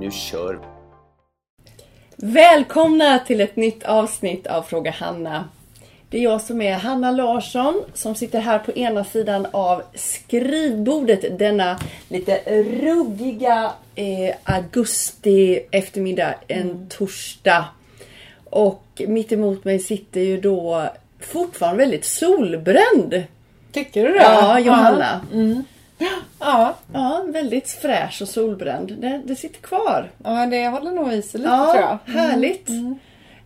Nu 0.00 0.10
kör 0.10 0.54
vi! 0.54 0.66
Välkomna 2.16 3.18
till 3.18 3.40
ett 3.40 3.56
nytt 3.56 3.82
avsnitt 3.82 4.46
av 4.46 4.62
Fråga 4.62 4.90
Hanna. 4.90 5.48
Det 6.10 6.18
är 6.18 6.22
jag 6.22 6.40
som 6.40 6.62
är 6.62 6.72
Hanna 6.72 7.10
Larsson 7.10 7.82
som 7.94 8.14
sitter 8.14 8.40
här 8.40 8.58
på 8.58 8.72
ena 8.72 9.04
sidan 9.04 9.46
av 9.50 9.82
skrivbordet 9.94 11.38
denna 11.38 11.80
lite 12.08 12.62
ruggiga 12.62 13.72
eh, 13.94 14.34
augusti 14.44 15.60
eftermiddag, 15.70 16.34
en 16.48 16.88
torsdag. 16.88 17.64
Och 18.44 19.02
mitt 19.08 19.32
emot 19.32 19.64
mig 19.64 19.78
sitter 19.78 20.20
ju 20.20 20.40
då 20.40 20.88
fortfarande 21.20 21.78
väldigt 21.78 22.04
solbränd. 22.04 23.22
Tycker 23.72 24.08
du 24.08 24.12
det? 24.12 24.22
Ja, 24.22 24.60
Johanna. 24.60 25.20
Ja, 26.40 26.74
Ja, 26.92 27.24
väldigt 27.28 27.68
fräsch 27.70 28.22
och 28.22 28.28
solbränd. 28.28 28.92
Det, 28.98 29.20
det 29.24 29.36
sitter 29.36 29.60
kvar. 29.60 30.10
ja 30.24 30.46
det 30.46 30.68
håller 30.68 30.90
nog 30.90 31.12
i 31.12 31.22
sig 31.22 31.40
lite 31.40 31.50
tror 31.52 31.76
Ja, 31.76 31.98
jag. 32.06 32.12
härligt. 32.12 32.68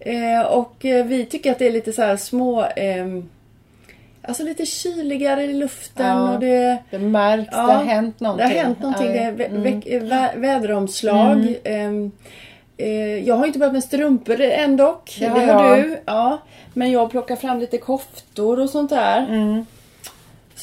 Eh, 0.00 0.40
och 0.46 0.84
eh, 0.84 1.06
vi 1.06 1.26
tycker 1.26 1.52
att 1.52 1.58
det 1.58 1.66
är 1.66 1.72
lite 1.72 1.92
så 1.92 2.02
här 2.02 2.16
små... 2.16 2.66
ehm, 2.76 3.28
alltså 4.22 4.42
lite 4.42 4.66
kyligare 4.66 5.42
i 5.44 5.52
luften 5.52 6.06
Ja, 6.06 6.32
och 6.34 6.40
det... 6.40 6.78
Det 6.90 6.98
märks, 6.98 7.48
Ja, 7.52 7.66
det 7.66 7.72
har 7.72 7.84
hänt 7.84 8.20
någonting. 8.20 8.48
Det 8.48 8.54
har 8.58 8.64
hänt 8.64 8.80
någonting. 8.80 9.06
Det 9.12 9.18
är 9.18 9.32
vä- 9.32 9.46
mm. 9.46 9.62
vä- 9.64 10.02
vä- 10.10 10.38
väderomslag. 10.40 11.54
Ehm, 11.64 12.10
eh, 12.76 13.18
jag 13.28 13.34
har 13.34 13.46
inte 13.46 13.58
börjat 13.58 13.72
med 13.72 13.84
strumpor 13.84 14.40
än 14.40 14.76
dock. 14.76 15.16
Det 15.20 15.26
har 15.28 15.40
jag. 15.40 15.76
du. 15.78 15.98
Ja. 16.06 16.38
Men 16.74 16.90
jag 16.90 17.10
plockar 17.10 17.36
fram 17.36 17.58
lite 17.60 17.78
koftor 17.78 18.60
och 18.60 18.70
sånt 18.70 18.90
där. 18.90 19.26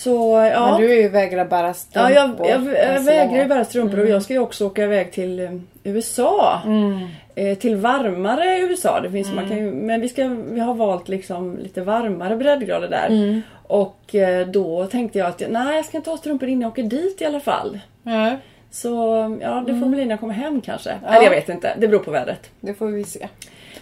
Så 0.04 0.50
ja. 0.54 0.72
Men 0.72 0.82
du 0.82 0.92
är 0.92 1.02
ju 1.02 1.10
vägrar 1.10 1.46
bära 1.46 1.68
Ja, 1.68 1.74
strumpor. 1.74 2.48
jag, 2.48 2.66
jag, 2.66 2.76
jag 2.76 2.98
så 3.00 3.04
vägrar 3.06 3.38
ju 3.42 3.46
bära 3.46 3.66
strumpor 3.66 4.00
och 4.00 4.08
jag 4.08 4.24
ska 4.24 4.34
ju 4.34 4.40
också 4.40 4.66
åka 4.68 4.84
iväg 4.84 5.12
till 5.12 5.40
eh, 5.40 5.50
USA. 5.84 6.62
Eh, 7.36 7.58
till 7.58 7.76
varmare 7.76 8.60
USA. 8.60 9.00
Det 9.00 9.12
finns, 9.12 9.32
man 9.34 9.48
kan 9.48 9.58
ju, 9.58 9.72
men 9.72 10.02
vi, 10.02 10.10
ska, 10.10 10.28
vi 10.52 10.60
har 10.60 10.74
valt 10.74 11.08
liksom 11.08 11.58
lite 11.58 11.82
varmare 11.82 12.36
breddgrader 12.36 12.88
där. 12.88 13.42
Och 13.68 14.16
eh, 14.16 14.48
då 14.48 14.86
tänkte 14.86 15.20
jag 15.20 15.28
att 15.28 15.42
nej, 15.50 15.76
jag 15.76 15.86
ska 15.86 15.98
inte 15.98 16.10
ha 16.10 16.18
strumpor 16.18 16.50
innan 16.50 16.62
jag 16.62 16.72
åker 16.72 16.84
dit 16.84 17.22
i 17.22 17.26
alla 17.26 17.40
fall. 17.40 17.80
Ja, 18.04 18.36
Så 18.72 18.90
ja, 19.42 19.64
det 19.68 19.80
får 19.80 19.86
bli 19.86 20.04
när 20.06 20.10
jag 20.12 20.20
kommer 20.20 20.34
hem 20.34 20.62
kanske. 20.62 20.92
Eller 21.08 21.22
jag 21.24 21.30
vet 21.32 21.50
inte, 21.50 21.74
det 21.78 21.88
beror 21.88 22.00
på 22.00 22.12
vädret. 22.12 22.50
det 22.60 22.74
får 22.74 22.86
vi 22.88 23.04
se. 23.04 23.28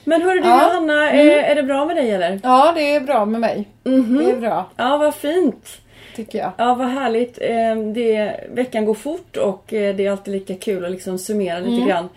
Men 0.04 0.22
hörru 0.22 0.40
du 0.40 0.48
Ja. 0.48 0.68
Johanna, 0.68 1.12
är, 1.12 1.38
är 1.52 1.56
det 1.56 1.64
bra 1.64 1.86
med 1.86 1.96
dig 1.96 2.12
eller? 2.12 2.40
Ja, 2.44 2.72
det 2.76 2.96
är 2.96 3.00
bra 3.02 3.26
med 3.26 3.42
mig. 3.42 3.68
Det 3.84 3.90
är 4.32 4.40
bra, 4.40 4.70
Ja, 4.78 4.98
vad 4.98 5.16
fint. 5.16 5.82
Tycker 6.16 6.40
jag. 6.40 6.52
Ja, 6.58 6.76
vad 6.76 6.88
härligt. 6.88 7.38
Eh, 7.42 7.76
Det, 7.94 8.40
veckan 8.50 8.86
går 8.86 8.94
fort 8.94 9.38
och 9.38 9.74
eh, 9.74 9.96
det 9.96 10.06
är 10.06 10.12
alltid 10.12 10.34
lika 10.34 10.56
kul 10.56 10.86
att 10.86 10.92
liksom 10.92 11.20
summera 11.20 11.60
lite 11.60 11.88
grann. 11.88 12.10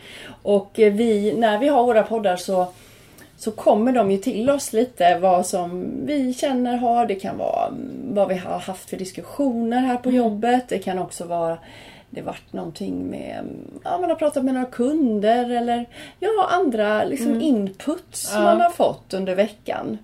Och 0.43 0.79
eh, 0.79 0.93
vi, 0.93 1.35
när 1.37 1.59
vi 1.59 1.69
har 1.69 1.85
våra 1.85 2.03
poddar 2.03 2.37
så, 2.37 2.67
så 3.37 3.51
kommer 3.51 3.93
de 3.93 4.11
ju 4.11 4.19
till 4.19 4.51
oss 4.51 4.73
lite 4.73 5.19
vad 5.19 5.47
som 5.47 5.87
vi 6.05 6.35
känner 6.35 6.77
har. 6.77 7.07
Det 7.07 7.14
kan 7.14 7.39
vara 7.39 7.67
mm, 7.67 8.14
vad 8.14 8.29
vi 8.29 8.35
har 8.35 8.58
haft 8.58 8.91
för 8.91 8.97
diskussioner 8.97 9.81
här 9.81 9.97
på 9.97 10.11
jobbet. 10.11 10.69
Det 10.69 10.79
kan 10.79 10.98
också 10.98 11.25
vara 11.25 11.58
det 12.11 12.23
varit 12.23 12.53
någonting 12.53 13.11
med, 13.11 13.39
mm, 13.39 13.81
ja 13.85 13.98
man 13.98 14.11
har 14.11 14.17
pratat 14.17 14.45
med 14.45 14.55
några 14.55 14.67
kunder 14.67 15.51
eller 15.51 15.87
ja 16.19 16.48
andra 16.51 17.05
liksom 17.05 17.41
inputs 17.41 18.31
som 18.33 18.42
man 18.42 18.61
har 18.61 18.70
fått 18.70 19.14
under 19.14 19.35
veckan. 19.35 19.98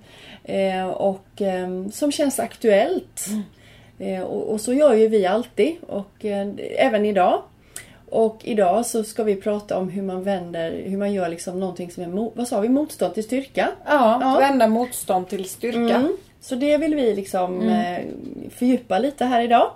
Eh, 0.45 0.87
och 0.87 1.43
eh, 1.43 1.89
som 1.93 2.13
känns 2.13 2.39
aktuellt. 2.39 3.27
Eh, 3.31 3.39
och, 4.23 4.43
och 4.53 4.61
så 4.61 4.73
gör 4.75 4.95
ju 4.95 5.09
vi 5.09 5.27
alltid 5.27 5.77
och 5.87 6.25
eh, 6.25 6.49
även 6.77 7.05
idag. 7.07 7.43
Och 8.11 8.41
idag 8.43 8.87
så 8.87 9.05
ska 9.05 9.25
vi 9.25 9.37
prata 9.37 9.79
om 9.79 9.89
hur 9.89 10.03
man 10.03 10.23
vänder, 10.23 10.83
hur 10.87 10.97
man 10.99 11.13
gör 11.13 11.29
liksom 11.29 11.61
någonting 11.61 11.91
som 11.91 12.03
är, 12.03 12.31
vad 12.37 12.49
sa 12.49 12.61
vi, 12.61 12.69
motstånd 12.69 13.15
till 13.15 13.25
styrka. 13.25 13.69
Ja, 13.87 14.19
Ja. 14.21 14.37
vända 14.41 14.67
motstånd 14.67 15.29
till 15.29 15.49
styrka. 15.49 15.95
Mm. 15.97 16.17
Så 16.41 16.55
det 16.55 16.77
vill 16.77 16.95
vi 16.95 17.15
liksom 17.15 17.69
eh, 17.69 17.99
fördjupa 18.57 18.99
lite 18.99 19.25
här 19.25 19.41
idag. 19.43 19.71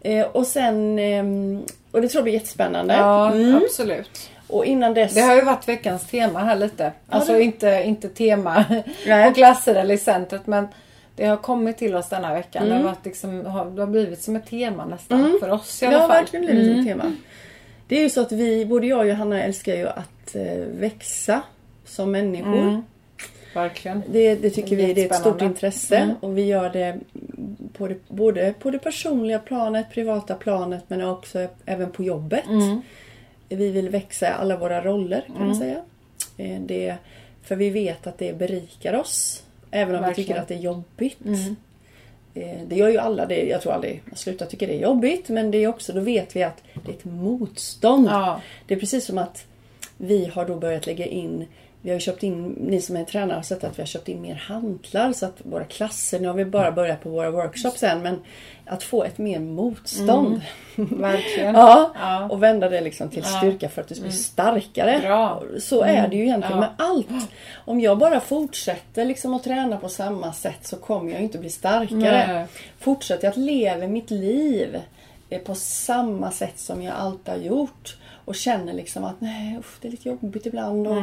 Eh, 0.00 0.26
och 0.26 0.46
sen, 0.46 0.98
ehm, 0.98 1.62
och 1.92 2.02
det 2.02 2.08
tror 2.08 2.18
jag 2.18 2.24
blir 2.24 2.34
jättespännande. 2.34 2.94
Ja, 2.94 3.32
Mm. 3.32 3.56
absolut. 3.64 4.30
Och 4.48 4.64
innan 4.64 4.94
dess... 4.94 5.14
Det 5.14 5.20
har 5.20 5.34
ju 5.36 5.42
varit 5.42 5.68
veckans 5.68 6.06
tema 6.06 6.38
här 6.38 6.56
lite. 6.56 6.92
Alltså 7.08 7.32
det- 7.32 7.42
inte, 7.42 7.82
inte 7.86 8.08
tema 8.08 8.64
Nej. 9.06 9.28
på 9.28 9.34
klasser 9.34 9.74
eller 9.74 9.94
i 9.94 9.98
centret 9.98 10.46
men 10.46 10.68
det 11.16 11.24
har 11.26 11.36
kommit 11.36 11.76
till 11.78 11.94
oss 11.96 12.08
denna 12.08 12.34
veckan. 12.34 12.62
Mm. 12.62 12.76
Det, 12.76 12.82
har 12.82 12.90
varit 12.94 13.04
liksom, 13.04 13.46
har, 13.46 13.64
det 13.70 13.82
har 13.82 13.86
blivit 13.86 14.22
som 14.22 14.36
ett 14.36 14.46
tema 14.46 14.84
nästan 14.84 15.36
för 15.40 15.50
oss 15.50 15.82
i 15.82 15.86
Det 15.86 15.88
alla 15.88 15.98
har 16.00 16.08
fall. 16.08 16.16
verkligen 16.16 16.46
blivit 16.46 16.78
ett 16.78 16.86
tema. 16.86 17.12
Det 17.88 17.96
är 17.98 18.02
ju 18.02 18.10
så 18.10 18.20
att 18.20 18.32
vi, 18.32 18.66
både 18.66 18.86
jag 18.86 18.98
och 18.98 19.06
Johanna 19.08 19.42
älskar 19.42 19.74
ju 19.76 19.88
att 19.88 20.34
eh, 20.34 20.42
växa 20.78 21.42
som 21.84 22.10
människor. 22.10 22.82
Verkligen. 23.54 24.02
Det, 24.08 24.34
det 24.34 24.50
tycker 24.50 24.76
vi 24.76 24.92
det 24.94 25.02
är 25.02 25.06
ett 25.06 25.14
stort 25.20 25.42
intresse 25.42 26.14
och 26.20 26.38
vi 26.38 26.44
gör 26.44 26.70
det, 26.70 26.98
på 27.72 27.88
det 27.88 27.96
både 28.08 28.54
på 28.60 28.70
det 28.70 28.78
personliga 28.78 29.38
planet, 29.38 29.90
privata 29.90 30.34
planet 30.34 30.84
men 30.88 31.02
också 31.02 31.46
även 31.64 31.90
på 31.90 32.02
jobbet. 32.02 32.44
Vi 33.48 33.70
vill 33.70 33.88
växa 33.88 34.26
i 34.26 34.30
alla 34.30 34.56
våra 34.56 34.80
roller 34.84 35.24
kan 35.36 35.46
man 35.46 35.56
säga. 35.56 35.76
Eh, 36.36 36.60
Det, 36.60 36.94
för 37.42 37.56
vi 37.56 37.70
vet 37.70 38.06
att 38.06 38.18
det 38.18 38.38
berikar 38.38 38.94
oss. 38.94 39.42
Även 39.70 39.94
om 39.94 40.00
vi 40.00 40.06
Verkligen. 40.06 40.26
tycker 40.28 40.40
att 40.40 40.48
det 40.48 40.54
är 40.54 40.58
jobbigt. 40.58 41.18
Eh, 42.34 42.62
Det 42.68 42.76
gör 42.76 42.88
ju 42.88 42.98
alla. 42.98 43.26
Det, 43.26 43.42
jag 43.48 43.62
tror 43.62 43.72
aldrig 43.72 44.02
man 44.04 44.16
slutar 44.16 44.46
tycka 44.46 44.66
det 44.66 44.74
är 44.74 44.80
jobbigt. 44.82 45.28
Men 45.28 45.50
det 45.50 45.58
är 45.58 45.68
också, 45.68 45.92
då 45.92 46.00
vet 46.00 46.36
vi 46.36 46.42
att 46.42 46.62
det 46.84 46.90
är 46.90 46.94
ett 46.94 47.04
motstånd. 47.04 48.06
Ja. 48.10 48.40
Det 48.66 48.74
är 48.74 48.80
precis 48.80 49.04
som 49.06 49.18
att 49.18 49.46
vi 49.96 50.26
har 50.26 50.46
då 50.46 50.56
börjat 50.56 50.86
lägga 50.86 51.06
in 51.06 51.46
vi 51.86 51.92
har 51.92 51.98
köpt 51.98 52.22
in, 52.22 52.44
ni 52.60 52.80
som 52.80 52.96
är 52.96 53.04
tränare 53.04 53.36
har 53.36 53.42
sett 53.42 53.64
att 53.64 53.78
vi 53.78 53.82
har 53.82 53.86
köpt 53.86 54.08
in 54.08 54.22
mer 54.22 54.34
hantlar 54.34 55.12
så 55.12 55.26
att 55.26 55.36
våra 55.42 55.64
klasser, 55.64 56.20
nu 56.20 56.26
har 56.26 56.34
vi 56.34 56.44
bara 56.44 56.72
börjat 56.72 57.02
på 57.02 57.08
våra 57.10 57.30
workshops 57.30 57.82
än 57.82 58.02
men 58.02 58.18
att 58.66 58.82
få 58.82 59.04
ett 59.04 59.18
mer 59.18 59.40
motstånd. 59.40 60.40
Verkligen. 60.76 61.54
Ja, 61.54 61.90
Ja. 61.94 62.28
och 62.30 62.42
vända 62.42 62.68
det 62.68 62.80
liksom 62.80 63.08
till 63.10 63.24
styrka 63.24 63.68
för 63.68 63.82
att 63.82 63.88
du 63.88 63.94
ska 63.94 64.02
bli 64.04 64.12
starkare. 64.12 64.98
Bra. 65.02 65.42
Så 65.60 65.82
är 65.82 66.08
det 66.08 66.16
ju 66.16 66.22
egentligen 66.22 66.60
Ja. 66.60 66.60
med 66.60 66.86
allt. 66.88 67.30
Om 67.64 67.80
jag 67.80 67.98
bara 67.98 68.20
fortsätter 68.20 69.04
liksom 69.04 69.34
att 69.34 69.44
träna 69.44 69.76
på 69.76 69.88
samma 69.88 70.32
sätt 70.32 70.66
så 70.66 70.76
kommer 70.76 71.12
jag 71.12 71.20
inte 71.22 71.38
bli 71.38 71.50
starkare. 71.50 72.32
Nej. 72.32 72.46
Fortsätter 72.78 73.24
jag 73.24 73.30
att 73.30 73.36
leva 73.36 73.86
mitt 73.86 74.10
liv 74.10 74.80
eh, 75.30 75.40
på 75.40 75.54
samma 75.54 76.30
sätt 76.30 76.58
som 76.58 76.82
jag 76.82 76.94
alltid 76.94 77.34
har 77.34 77.40
gjort 77.40 77.96
och 78.26 78.34
känner 78.34 78.72
liksom 78.72 79.04
att 79.04 79.20
nej, 79.20 79.56
usch, 79.58 79.80
det 79.80 79.88
är 79.88 79.90
lite 79.90 80.08
jobbigt 80.08 80.46
ibland 80.46 80.86
och 80.86 80.96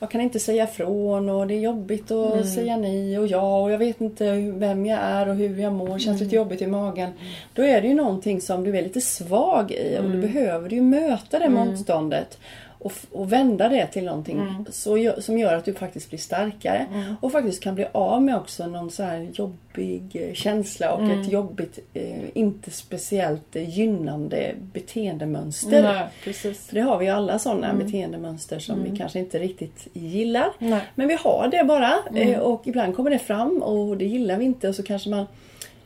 jag 0.00 0.10
kan 0.10 0.20
inte 0.20 0.40
säga 0.40 0.64
ifrån 0.64 1.28
och 1.28 1.46
det 1.46 1.54
är 1.54 1.60
jobbigt 1.60 2.10
att 2.10 2.48
säga 2.48 2.76
nej 2.76 3.18
och 3.18 3.26
ja 3.26 3.62
och 3.62 3.72
jag 3.72 3.78
vet 3.78 4.00
inte 4.00 4.34
vem 4.54 4.86
jag 4.86 4.98
är 5.02 5.28
och 5.28 5.34
hur 5.34 5.58
jag 5.58 5.72
mår. 5.72 5.94
Det 5.94 6.00
känns 6.00 6.20
lite 6.20 6.36
jobbigt 6.36 6.62
i 6.62 6.66
magen. 6.66 7.10
Då 7.54 7.62
är 7.62 7.80
det 7.80 7.88
ju 7.88 7.94
någonting 7.94 8.40
som 8.40 8.64
du 8.64 8.78
är 8.78 8.82
lite 8.82 9.00
svag 9.00 9.72
i 9.72 9.98
och 9.98 10.10
du 10.10 10.20
behöver 10.20 10.70
ju 10.70 10.82
möta 10.82 11.38
det 11.38 11.48
motståndet. 11.48 12.38
Och, 12.82 12.92
och 13.12 13.32
vända 13.32 13.68
det 13.68 13.86
till 13.86 14.04
någonting 14.04 14.64
så, 14.70 14.96
gö- 14.96 15.20
som 15.20 15.38
gör 15.38 15.54
att 15.54 15.64
du 15.64 15.74
faktiskt 15.74 16.08
blir 16.08 16.18
starkare. 16.18 16.86
Och 17.20 17.32
faktiskt 17.32 17.62
kan 17.62 17.74
bli 17.74 17.86
av 17.92 18.22
med 18.22 18.36
också 18.36 18.66
någon 18.66 18.90
så 18.90 19.02
här 19.02 19.28
jobbig 19.32 20.02
eh, 20.12 20.34
känsla 20.34 20.92
och 20.94 21.02
ett 21.02 21.32
jobbigt, 21.32 21.78
eh, 21.94 22.24
inte 22.34 22.70
speciellt 22.70 23.54
gynnande 23.56 24.54
beteendemönster. 24.72 25.82
Nej, 25.82 26.06
precis. 26.24 26.66
För 26.66 26.74
det 26.74 26.80
har 26.80 26.98
vi 26.98 27.04
ju 27.04 27.10
alla 27.10 27.38
sådana 27.38 27.74
beteendemönster 27.74 28.58
som 28.58 28.82
vi 28.82 28.96
kanske 28.98 29.18
inte 29.18 29.38
riktigt 29.38 29.88
gillar. 29.92 30.48
Nej. 30.58 30.80
Men 30.94 31.08
vi 31.08 31.14
har 31.14 31.48
det 31.50 31.64
bara 31.64 31.92
eh, 32.14 32.38
och 32.38 32.62
ibland 32.66 32.96
kommer 32.96 33.10
det 33.10 33.18
fram 33.18 33.62
och 33.62 33.96
det 33.96 34.04
gillar 34.04 34.36
vi 34.36 34.44
inte 34.44 34.68
och 34.68 34.74
så 34.74 34.82
kanske 34.82 35.10
man 35.10 35.26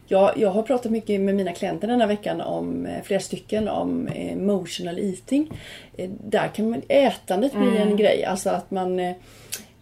jag, 0.07 0.39
jag 0.39 0.51
har 0.51 0.63
pratat 0.63 0.93
mycket 0.93 1.21
med 1.21 1.35
mina 1.35 1.53
klienter 1.53 1.89
den 1.89 2.01
här 2.01 2.09
veckan 2.09 2.41
om 2.41 2.87
eh, 2.87 3.03
flera 3.03 3.21
stycken 3.21 3.69
om 3.69 4.07
eh, 4.09 4.33
emotional 4.33 4.99
eating. 4.99 5.51
Eh, 5.97 6.11
där 6.25 6.49
kan 6.49 6.71
man, 6.71 6.83
ätandet 6.89 7.53
bli 7.53 7.77
en 7.77 7.97
grej. 7.97 8.25
Alltså 8.25 8.51
att 8.51 8.71
man 8.71 9.15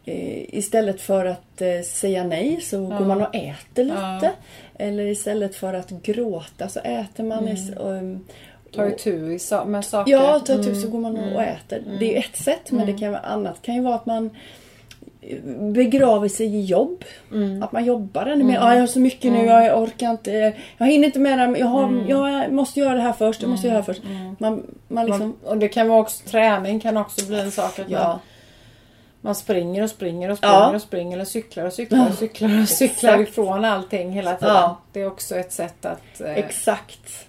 istället 0.04 1.00
för 1.00 1.24
att 1.26 1.62
säga 1.86 2.24
nej 2.24 2.60
så 2.60 2.86
går 2.86 3.04
man 3.04 3.22
och 3.22 3.34
äter 3.34 3.84
lite. 3.84 4.30
Eller 4.78 5.06
istället 5.06 5.54
för 5.54 5.74
att 5.74 5.90
gråta 5.90 6.68
så 6.68 6.80
äter 6.80 7.24
man. 7.24 7.48
is- 7.48 7.70
och, 7.76 7.92
Ta 8.74 8.88
itu 8.88 9.38
med 9.66 9.84
saker. 9.84 10.12
Ja, 10.12 10.40
ta 10.40 10.52
ett 10.52 10.66
hus 10.66 10.82
så 10.82 10.88
går 10.88 10.98
man 11.00 11.16
och 11.34 11.42
äter. 11.42 11.82
Det 12.00 12.04
är 12.04 12.12
ju 12.12 12.16
ett 12.18 12.36
sätt 12.36 12.70
men 12.70 12.80
Mm. 12.82 12.94
det 12.94 13.00
kan 13.00 13.10
vara 13.12 13.20
annat. 13.22 13.62
kan 13.62 13.74
ju 13.74 13.80
vara 13.80 13.94
att 13.94 14.06
man 14.06 14.30
begraver 15.72 16.28
sig 16.28 16.46
i 16.56 16.60
jobb. 16.64 17.04
Att 17.62 17.72
man 17.72 17.84
jobbar 17.84 18.22
ännu 18.22 18.32
Mm. 18.34 18.46
mer. 18.46 18.54
Ja, 18.54 18.72
jag 18.74 18.80
har 18.80 18.86
så 18.86 19.00
mycket 19.00 19.32
nu, 19.32 19.44
jag 19.44 19.82
orkar 19.82 20.10
inte. 20.10 20.52
Jag 20.78 20.86
hinner 20.86 21.06
inte 21.06 21.18
med 21.18 21.38
det. 21.38 21.58
Jag, 21.58 21.66
har, 21.66 22.04
jag 22.08 22.52
måste 22.52 22.80
göra 22.80 22.94
det 22.94 23.00
här 23.00 23.12
först. 23.12 23.42
Jag 23.42 23.50
måste 23.50 23.66
göra 23.66 23.76
det 23.78 23.82
här 23.84 23.92
först. 23.92 24.02
Man, 24.38 24.62
man 24.88 25.06
liksom... 25.06 25.36
Och 25.44 25.56
det 25.58 25.68
kan 25.68 25.88
vara 25.88 26.00
också 26.00 26.28
träning 26.28 26.80
kan 26.80 26.96
också 26.96 27.26
bli 27.26 27.40
en 27.40 27.50
sak. 27.50 27.78
Att 27.78 27.90
man, 27.90 28.00
Ja, 28.00 28.20
man 29.20 29.34
springer 29.34 29.82
och 29.82 29.90
springer 29.90 30.30
och 30.30 30.38
springer 30.38 30.54
Ja. 30.54 30.74
och 30.74 30.82
springer 30.82 31.20
och 31.20 31.28
cyklar 31.28 31.64
och 31.66 31.72
cyklar 31.72 32.08
och 32.08 32.14
cyklar 32.14 32.62
och 32.62 32.68
cyklar 32.68 33.12
Exakt. 33.12 33.28
ifrån 33.28 33.64
allting 33.64 34.10
hela 34.10 34.34
tiden. 34.34 34.54
Ja. 34.54 34.78
Det 34.92 35.00
är 35.00 35.06
också 35.06 35.36
ett 35.36 35.52
sätt 35.52 35.84
att... 35.84 36.20
Eh, 36.20 36.36
exakt. 36.38 37.26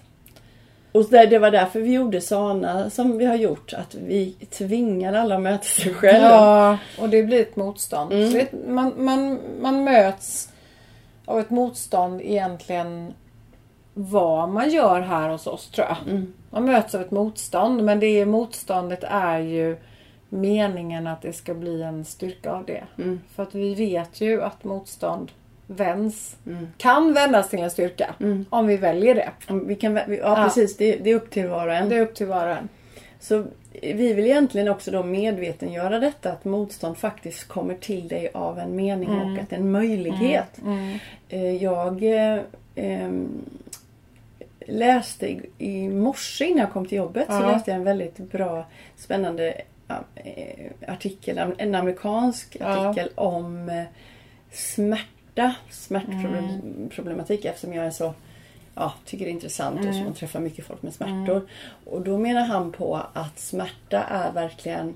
Och 0.94 1.04
det, 1.10 1.26
det 1.26 1.38
var 1.38 1.50
därför 1.50 1.80
vi 1.80 1.92
gjorde 1.92 2.20
Sana 2.20 2.90
som 2.90 3.18
vi 3.18 3.24
har 3.24 3.36
gjort. 3.36 3.72
Att 3.72 3.94
vi 3.94 4.32
tvingar 4.50 5.12
alla 5.12 5.34
att 5.34 5.40
möta 5.40 5.64
sig 5.64 5.94
själva. 5.94 6.28
Ja, 6.28 6.78
och 6.98 7.08
det 7.08 7.22
blir 7.22 7.42
ett 7.42 7.56
motstånd. 7.56 8.12
Mm. 8.12 8.46
Man, 8.66 8.92
man, 8.96 9.40
man 9.60 9.84
möts 9.84 10.52
av 11.24 11.40
ett 11.40 11.50
motstånd 11.50 12.20
egentligen 12.20 13.12
vad 13.94 14.48
man 14.48 14.70
gör 14.70 15.00
här 15.00 15.28
hos 15.28 15.46
oss 15.46 15.70
tror 15.70 15.86
jag. 15.86 15.96
Mm. 16.08 16.32
Man 16.50 16.64
möts 16.64 16.94
av 16.94 17.00
ett 17.00 17.10
motstånd 17.10 17.84
men 17.84 18.00
det 18.00 18.26
motståndet 18.26 19.04
är 19.08 19.38
ju 19.38 19.76
meningen 20.28 21.06
att 21.06 21.22
det 21.22 21.32
ska 21.32 21.54
bli 21.54 21.82
en 21.82 22.04
styrka 22.04 22.52
av 22.52 22.64
det. 22.64 22.84
Mm. 22.98 23.20
För 23.34 23.42
att 23.42 23.54
vi 23.54 23.74
vet 23.74 24.20
ju 24.20 24.42
att 24.42 24.64
motstånd 24.64 25.30
vänds, 25.66 26.36
Mm. 26.46 26.66
kan 26.78 27.12
vändas 27.12 27.50
till 27.50 27.58
en 27.58 27.70
styrka 27.70 28.14
Mm. 28.20 28.44
om 28.50 28.66
vi 28.66 28.76
väljer 28.76 29.14
det. 29.14 29.30
Vi 29.66 29.74
kan, 29.76 29.96
ja, 29.96 30.02
Ja. 30.08 30.44
precis. 30.44 30.76
Det, 30.76 30.96
det 30.96 31.10
är 31.10 31.14
upp 31.14 31.30
till 31.30 31.46
var 31.48 31.66
och 31.68 31.74
en. 31.74 31.88
Det 31.88 31.96
är 31.96 32.00
upp 32.00 32.14
till 32.14 32.26
var 32.26 32.46
och 32.46 32.52
en. 32.56 32.68
Så 33.20 33.44
vi 33.82 34.12
vill 34.12 34.24
egentligen 34.24 34.68
också 34.68 34.90
då 34.90 35.02
medvetengöra 35.02 35.98
detta 35.98 36.32
att 36.32 36.44
motstånd 36.44 36.96
faktiskt 36.98 37.48
kommer 37.48 37.74
till 37.74 38.08
dig 38.08 38.30
av 38.34 38.58
en 38.58 38.76
mening 38.76 39.08
och 39.08 39.38
att 39.42 39.50
det 39.50 39.56
är 39.56 39.60
en 39.60 39.70
möjlighet. 39.72 40.58
Mm. 40.64 40.98
Eh, 41.28 41.62
Jag 41.62 42.02
eh, 42.74 43.10
läste 44.66 45.26
i, 45.28 45.40
i 45.58 45.88
morse 45.88 46.44
innan 46.44 46.58
jag 46.58 46.72
kom 46.72 46.86
till 46.86 46.98
jobbet 46.98 47.26
så 47.26 47.32
Ja. 47.34 47.50
läste 47.52 47.70
jag 47.70 47.78
en 47.78 47.84
väldigt 47.84 48.16
bra 48.16 48.66
spännande 48.96 49.60
eh, 50.16 50.70
artikel, 50.92 51.54
en 51.58 51.74
amerikansk 51.74 52.56
artikel 52.60 53.08
om 53.14 53.68
eh, 53.68 53.82
smärta, 55.34 55.54
smärtproblematik 55.70 57.44
eftersom 57.44 57.72
jag 57.72 57.86
är 57.86 57.90
så 57.90 58.14
ja, 58.74 58.92
tycker 59.04 59.24
det 59.24 59.30
är 59.30 59.32
intressant 59.32 59.86
och 59.88 59.94
så 59.94 60.00
man 60.00 60.14
träffar 60.14 60.40
mycket 60.40 60.66
folk 60.66 60.82
med 60.82 60.94
smärtor. 60.94 61.46
Och 61.84 62.00
då 62.00 62.18
menar 62.18 62.44
han 62.44 62.72
på 62.72 63.00
att 63.12 63.38
smärta 63.38 64.02
är 64.02 64.32
verkligen 64.32 64.94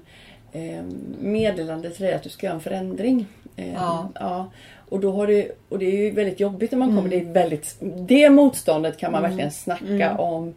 eh, 0.53 0.83
meddelande 1.21 1.91
till 1.91 2.05
dig 2.05 2.15
att 2.15 2.23
du 2.23 2.29
ska 2.29 2.47
göra 2.47 2.55
en 2.55 2.61
förändring. 2.61 3.27
Eh, 3.57 3.73
Ja. 3.75 4.09
ja. 4.15 4.51
Och, 4.89 5.01
då 5.01 5.13
har 5.13 5.27
det, 5.27 5.51
och 5.69 5.79
det 5.79 5.87
är 5.87 6.05
ju 6.05 6.11
väldigt 6.11 6.41
jobbigt 6.41 6.71
när 6.71 6.79
man 6.79 6.97
kommer. 6.97 7.11
Det, 7.11 7.21
är 7.21 7.33
väldigt, 7.33 7.77
det 7.81 8.31
motståndet 8.31 8.99
kan 8.99 9.13
man 9.13 9.23
verkligen 9.23 9.51
snacka 9.51 10.17
om, 10.19 10.55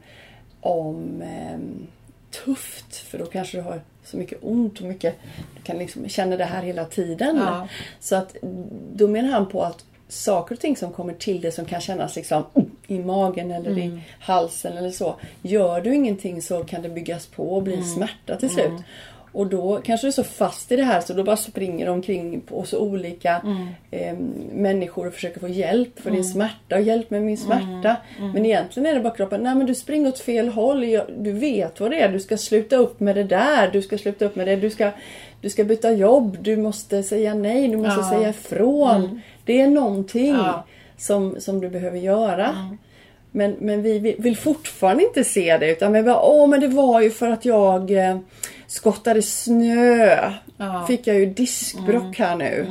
om 0.61 1.21
ehm, 1.21 1.87
tufft. 2.45 2.95
För 2.95 3.17
då 3.17 3.25
kanske 3.25 3.57
du 3.57 3.61
har 3.61 3.81
så 4.11 4.17
mycket 4.17 4.39
ont 4.41 4.79
och 4.79 4.85
mycket, 4.85 5.15
du 5.55 5.61
kan 5.63 5.77
liksom 5.77 6.09
känna 6.09 6.37
det 6.37 6.45
här 6.45 6.63
hela 6.63 6.85
tiden. 6.85 7.37
Ja. 7.37 7.67
Så 7.99 8.15
att 8.15 8.35
då 8.93 9.07
menar 9.07 9.29
han 9.29 9.49
på 9.49 9.63
att 9.63 9.85
saker 10.07 10.55
och 10.55 10.61
ting 10.61 10.77
som 10.77 10.91
kommer 10.91 11.13
till 11.13 11.41
dig 11.41 11.51
som 11.51 11.65
kan 11.65 11.81
kännas 11.81 12.15
liksom 12.15 12.43
i 12.87 12.99
magen 12.99 13.51
eller 13.51 13.77
i 13.77 14.01
halsen 14.19 14.77
eller 14.77 14.91
så. 14.91 15.15
Gör 15.41 15.81
du 15.81 15.95
ingenting 15.95 16.41
så 16.41 16.63
kan 16.63 16.81
det 16.81 16.89
byggas 16.89 17.25
på 17.27 17.55
och 17.55 17.63
bli 17.63 17.83
smärta 17.83 18.35
till 18.35 18.49
slut. 18.49 18.81
Och 19.33 19.47
då 19.47 19.79
kanske 19.83 20.07
du 20.07 20.09
är 20.09 20.11
så 20.11 20.23
fast 20.23 20.71
i 20.71 20.75
det 20.75 20.83
här 20.83 21.01
så 21.01 21.13
då 21.13 21.23
bara 21.23 21.37
springer 21.37 21.85
du 21.85 21.91
omkring 21.91 22.41
på 22.41 22.63
så 22.63 22.79
olika 22.79 23.41
eh, 23.91 24.13
människor 24.53 25.07
och 25.07 25.13
försöker 25.13 25.39
få 25.39 25.47
hjälp 25.47 25.99
för 26.01 26.11
din 26.11 26.23
smärta 26.23 26.75
och 26.75 26.81
hjälp 26.81 27.09
med 27.09 27.21
min 27.21 27.37
smärta. 27.37 27.95
Men 28.33 28.45
egentligen 28.45 28.89
är 28.89 28.93
det 28.95 28.99
bara 29.01 29.13
kroppen. 29.13 29.43
Nej 29.43 29.55
men 29.55 29.65
du 29.65 29.75
springer 29.75 30.07
åt 30.09 30.19
fel 30.19 30.47
håll. 30.49 30.99
Du 31.17 31.31
vet 31.31 31.79
vad 31.79 31.91
det 31.91 31.99
är. 32.01 32.09
Du 32.09 32.19
ska 32.19 32.37
sluta 32.37 32.75
upp 32.75 32.99
med 32.99 33.15
det 33.15 33.23
där. 33.23 33.69
Du 33.73 33.81
ska 33.81 33.97
sluta 33.97 34.25
upp 34.25 34.35
med 34.35 34.47
det. 34.47 34.55
Du 34.55 34.69
ska, 34.69 34.91
du 35.41 35.49
ska 35.49 35.63
byta 35.63 35.91
jobb. 35.91 36.37
Du 36.41 36.57
måste 36.57 37.03
säga 37.03 37.33
nej. 37.33 37.67
Du 37.67 37.77
måste 37.77 37.99
Ja. 38.01 38.09
säga 38.09 38.29
ifrån. 38.29 39.21
Det 39.45 39.61
är 39.61 39.67
någonting 39.67 40.33
Ja. 40.35 40.65
som, 40.97 41.35
som 41.39 41.61
du 41.61 41.69
behöver 41.69 41.97
göra. 41.97 42.55
Men, 43.31 43.55
men 43.59 43.81
vi 43.81 43.99
vill, 43.99 44.15
vill 44.19 44.37
fortfarande 44.37 45.03
inte 45.03 45.23
se 45.23 45.57
det 45.57 45.71
utan 45.71 45.93
vi 45.93 46.03
bara, 46.03 46.21
åh 46.21 46.47
men 46.47 46.59
det 46.59 46.67
var 46.67 47.01
ju 47.01 47.09
för 47.11 47.29
att 47.29 47.45
jag 47.45 47.91
eh, 47.91 48.17
skottade 48.71 49.21
snö. 49.21 50.31
Ja. 50.57 50.85
Fick 50.87 51.07
jag 51.07 51.15
ju 51.15 51.25
diskbrock 51.25 52.19
här 52.19 52.35
nu. 52.35 52.67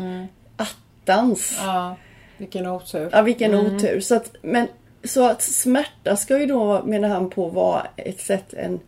Attans. 0.57 1.59
Ja, 1.63 1.97
vilken 2.37 2.67
otur. 2.67 3.09
Ja, 3.13 3.23
vilken 3.23 3.55
otur. 3.55 4.01
Så 4.01 4.15
att, 4.15 4.35
men, 4.43 4.67
så 5.05 5.29
att 5.29 5.43
smärta 5.43 6.17
ska 6.17 6.39
ju 6.39 6.47
då, 6.47 6.83
menar 6.85 7.09
han 7.09 7.31
på, 7.31 7.49
vara 7.49 7.87
ett 7.97 8.21
sätt 8.21 8.55
en, 8.55 8.81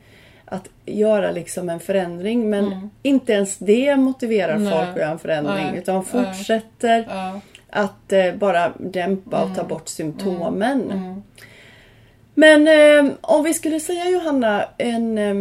att 0.45 0.69
göra 0.87 1.31
liksom 1.31 1.69
en 1.69 1.81
förändring. 1.81 2.51
Men 2.51 2.91
inte 3.03 3.33
ens 3.33 3.59
det 3.59 3.97
motiverar 3.97 4.59
Nej. 4.59 4.73
folk 4.73 4.89
att 4.89 4.97
göra 4.97 5.11
en 5.11 5.19
förändring. 5.19 5.67
Nej. 5.67 5.79
Utan 5.79 6.05
fortsätter 6.05 7.07
Ja. 7.09 7.41
att 7.71 8.13
eh, 8.13 8.35
bara 8.35 8.73
dämpa 8.79 9.45
och 9.45 9.57
ta 9.57 9.65
bort 9.65 9.89
symptomen. 9.89 11.23
Men 12.35 12.69
eh, 12.69 13.13
om 13.21 13.45
vi 13.45 13.55
skulle 13.55 13.81
säga 13.81 14.09
Johanna, 14.09 14.65
en, 14.79 15.19
eh, 15.19 15.35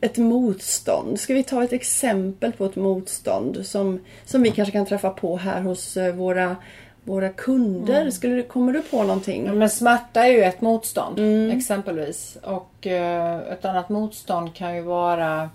ett 0.00 0.18
motstånd. 0.18 1.20
Ska 1.20 1.34
vi 1.34 1.42
ta 1.42 1.64
ett 1.64 1.72
exempel 1.72 2.52
på 2.52 2.64
ett 2.64 2.76
motstånd 2.76 3.66
som, 3.66 4.00
som 4.24 4.42
vi 4.42 4.50
kanske 4.50 4.72
kan 4.72 4.86
träffa 4.86 5.10
på 5.10 5.36
här 5.36 5.60
hos 5.60 5.96
eh, 5.96 6.14
våra, 6.14 6.56
våra 7.04 7.28
kunder? 7.28 8.10
Skulle, 8.10 8.34
du- 8.34 8.42
kommer 8.42 8.72
du 8.72 8.82
på 8.82 9.02
någonting? 9.02 9.58
Men 9.58 9.70
smärta 9.70 10.26
är 10.26 10.30
ju 10.30 10.42
ett 10.42 10.60
motstånd 10.60 11.18
exempelvis. 11.52 12.38
Och 12.42 12.86
eh, 12.86 13.38
ett 13.52 13.64
annat 13.64 13.88
motstånd 13.88 14.54
kan 14.54 14.74
ju 14.76 14.82
vara 14.82 15.50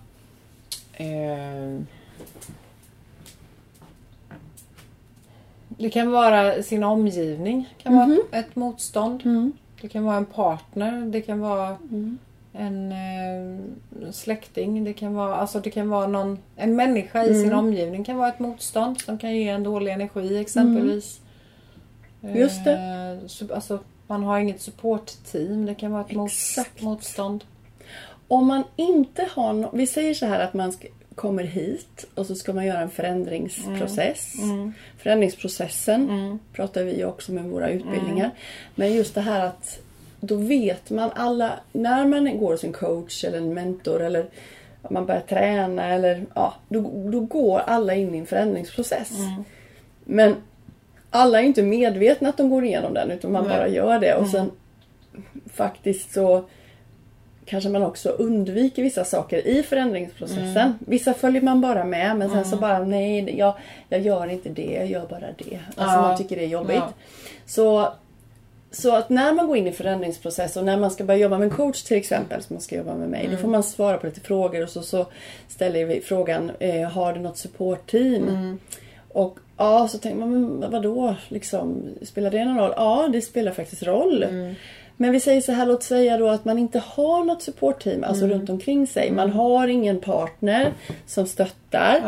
eh, 0.94 1.80
Det 5.78 5.90
kan 5.90 6.12
vara 6.12 6.64
sin 6.64 6.84
omgivning. 6.84 7.70
kan 7.84 7.96
vara 7.96 8.18
ett 8.32 8.56
motstånd. 8.56 9.22
Det 9.82 9.88
kan 9.90 10.04
vara 10.04 10.18
en 10.18 10.26
partner. 10.26 11.02
Det 11.02 11.22
kan 11.22 11.40
vara 11.40 11.78
en 12.54 12.92
eh, 12.92 14.12
släkting. 14.12 14.84
Det 14.84 14.94
kan 14.94 15.14
vara, 15.14 15.36
alltså 15.36 15.60
det 15.60 15.70
kan 15.70 15.90
vara 15.90 16.08
någon, 16.08 16.40
en 16.56 16.76
människa 16.76 17.24
i 17.24 17.34
sin 17.42 17.54
omgivning 17.54 18.04
kan 18.04 18.18
vara 18.18 18.30
ett 18.30 18.40
motstånd 18.40 19.02
som 19.02 19.18
kan 19.18 19.36
ge 19.36 19.48
en 19.50 19.64
dålig 19.64 19.92
energi 19.92 20.38
exempelvis. 20.38 21.20
Just 22.22 22.64
det. 22.64 22.72
Eh, 23.22 23.28
så, 23.28 23.54
alltså, 23.54 23.80
man 24.08 24.24
har 24.24 24.40
inget 24.40 24.62
supportteam. 24.62 25.66
Det 25.66 25.76
kan 25.76 25.92
vara 25.92 26.02
ett 26.06 26.26
Exakt. 26.26 26.82
motstånd. 26.82 27.44
Om 28.28 28.48
man 28.48 28.64
inte 28.76 29.28
har 29.32 29.54
no- 29.54 29.70
Vi 29.74 29.88
säger 29.88 30.14
så 30.14 30.26
här 30.26 30.40
att 30.40 30.54
man 30.54 30.74
kommer 31.16 31.44
hit 31.44 32.06
och 32.16 32.26
så 32.26 32.36
ska 32.36 32.54
man 32.54 32.66
göra 32.66 32.80
en 32.80 32.90
förändringsprocess. 32.90 34.34
Förändringsprocessen 34.98 36.40
pratar 36.54 36.84
vi 36.84 37.06
också 37.06 37.32
med 37.32 37.44
våra 37.44 37.70
utbildningar. 37.70 38.32
Men 38.76 38.94
just 38.94 39.16
det 39.16 39.22
här 39.22 39.46
att 39.46 39.80
då 40.26 40.36
vet 40.36 40.90
man 40.90 41.12
alla, 41.16 41.52
när 41.72 42.06
man 42.06 42.38
går 42.38 42.52
hos 42.52 42.64
en 42.64 42.74
coach 42.74 43.24
eller 43.24 43.38
en 43.38 43.54
mentor 43.54 44.02
eller 44.02 44.26
man 44.90 45.06
börjar 45.06 45.22
träna 45.22 45.94
eller 45.94 46.26
ja, 46.36 46.54
då, 46.70 46.82
då 47.12 47.20
går 47.20 47.60
alla 47.60 47.94
in 47.96 48.16
i 48.16 48.18
en 48.18 48.26
förändringsprocess. 48.26 49.12
Men 50.04 50.36
alla 51.10 51.40
är 51.40 51.44
inte 51.44 51.64
medvetna 51.64 52.30
att 52.30 52.38
de 52.38 52.50
går 52.50 52.66
igenom 52.66 52.94
den 52.94 53.12
utan 53.12 53.32
man 53.32 53.48
Nej. 53.48 53.58
bara 53.58 53.68
gör 53.68 54.00
det 54.00 54.16
och 54.16 54.28
sen 54.28 54.52
faktiskt 55.54 56.14
så 56.14 56.44
kanske 57.46 57.70
man 57.70 57.84
också 57.84 58.10
undviker 58.10 58.84
vissa 58.84 59.06
saker 59.06 59.48
i 59.48 59.64
förändringsprocessen. 59.64 60.74
Vissa 60.80 61.14
följer 61.14 61.42
man 61.42 61.62
bara 61.62 61.84
med 61.84 62.18
men 62.18 62.30
sen 62.30 62.46
så 62.46 62.58
bara 62.58 62.80
nej, 62.84 63.38
jag, 63.38 63.54
jag 63.90 64.02
gör 64.02 64.28
inte 64.28 64.50
det, 64.50 64.74
jag 64.74 64.86
gör 64.88 65.08
bara 65.08 65.20
det. 65.38 65.60
Alltså 65.76 65.96
Ja. 65.98 66.02
man 66.02 66.18
tycker 66.18 66.36
det 66.36 66.44
är 66.44 66.48
jobbigt. 66.48 66.76
Ja. 66.76 66.94
Så, 67.46 67.94
så 68.74 68.96
att 68.96 69.10
när 69.10 69.34
man 69.34 69.48
går 69.48 69.58
in 69.58 69.68
i 69.68 69.72
förändringsprocess 69.72 70.58
och 70.58 70.66
när 70.66 70.78
man 70.78 70.92
ska 70.92 71.04
börja 71.04 71.20
jobba 71.20 71.38
med 71.38 71.46
en 71.46 71.58
coach 71.58 71.84
till 71.84 71.98
exempel 71.98 72.44
som 72.44 72.54
man 72.54 72.62
ska 72.62 72.76
jobba 72.76 72.96
med 72.96 73.10
mig. 73.10 73.28
Då 73.32 73.38
får 73.38 73.48
man 73.48 73.64
svara 73.64 73.98
på 73.98 74.08
lite 74.08 74.22
frågor 74.22 74.64
och 74.64 74.70
så, 74.70 74.82
så 74.82 75.06
ställer 75.48 75.86
vi 75.86 76.02
frågan 76.02 76.52
eh, 76.60 76.90
Har 76.90 77.14
du 77.14 77.20
något 77.20 77.38
supportteam? 77.38 78.58
Och 79.10 79.40
ja, 79.58 79.88
så 79.88 79.98
tänker 79.98 80.20
man, 80.20 80.60
men 80.60 80.72
vadå? 80.72 81.16
Liksom, 81.28 81.84
spelar 82.02 82.32
det 82.32 82.46
någon 82.46 82.58
roll? 82.58 82.74
Ja, 82.76 83.10
det 83.12 83.22
spelar 83.22 83.52
faktiskt 83.52 83.84
roll. 83.84 84.26
Men 84.98 85.12
vi 85.12 85.20
säger 85.20 85.42
så 85.42 85.52
här, 85.52 85.66
låt 85.66 85.84
säga 85.84 86.18
då 86.18 86.28
att 86.28 86.46
man 86.46 86.60
inte 86.60 86.80
har 86.80 87.24
något 87.24 87.42
supportteam, 87.42 88.04
alltså 88.04 88.28
runt 88.28 88.50
omkring 88.50 88.88
sig. 88.88 89.12
Man 89.12 89.30
har 89.32 89.68
ingen 89.68 90.00
partner 90.00 90.74
som 91.06 91.26
stöttar. 91.26 92.02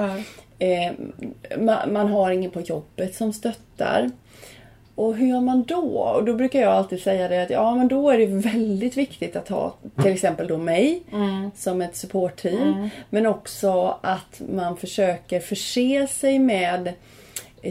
Eh, 0.59 0.91
man, 1.57 1.93
man 1.93 2.07
har 2.07 2.31
ingen 2.31 2.51
på 2.51 2.61
jobbet 2.61 3.15
som 3.15 3.33
stöttar. 3.33 4.11
Och 4.95 5.15
hur 5.15 5.27
gör 5.27 5.41
man 5.41 5.63
då? 5.63 5.99
Och 5.99 6.23
då 6.23 6.33
brukar 6.33 6.61
jag 6.61 6.71
alltid 6.71 7.01
säga 7.01 7.27
det 7.27 7.43
att 7.43 7.49
ja 7.49 7.75
men 7.75 7.87
då 7.87 8.09
är 8.09 8.17
det 8.17 8.25
väldigt 8.25 8.97
viktigt 8.97 9.35
att 9.35 9.49
ha 9.49 9.75
till 10.01 10.11
exempel 10.13 10.47
då 10.47 10.57
mig 10.57 11.03
som 11.55 11.81
ett 11.81 11.95
supportteam. 11.95 12.89
Men 13.09 13.25
också 13.25 13.97
att 14.01 14.41
man 14.49 14.77
försöker 14.77 15.39
förse 15.39 16.07
sig 16.07 16.39
med 16.39 16.93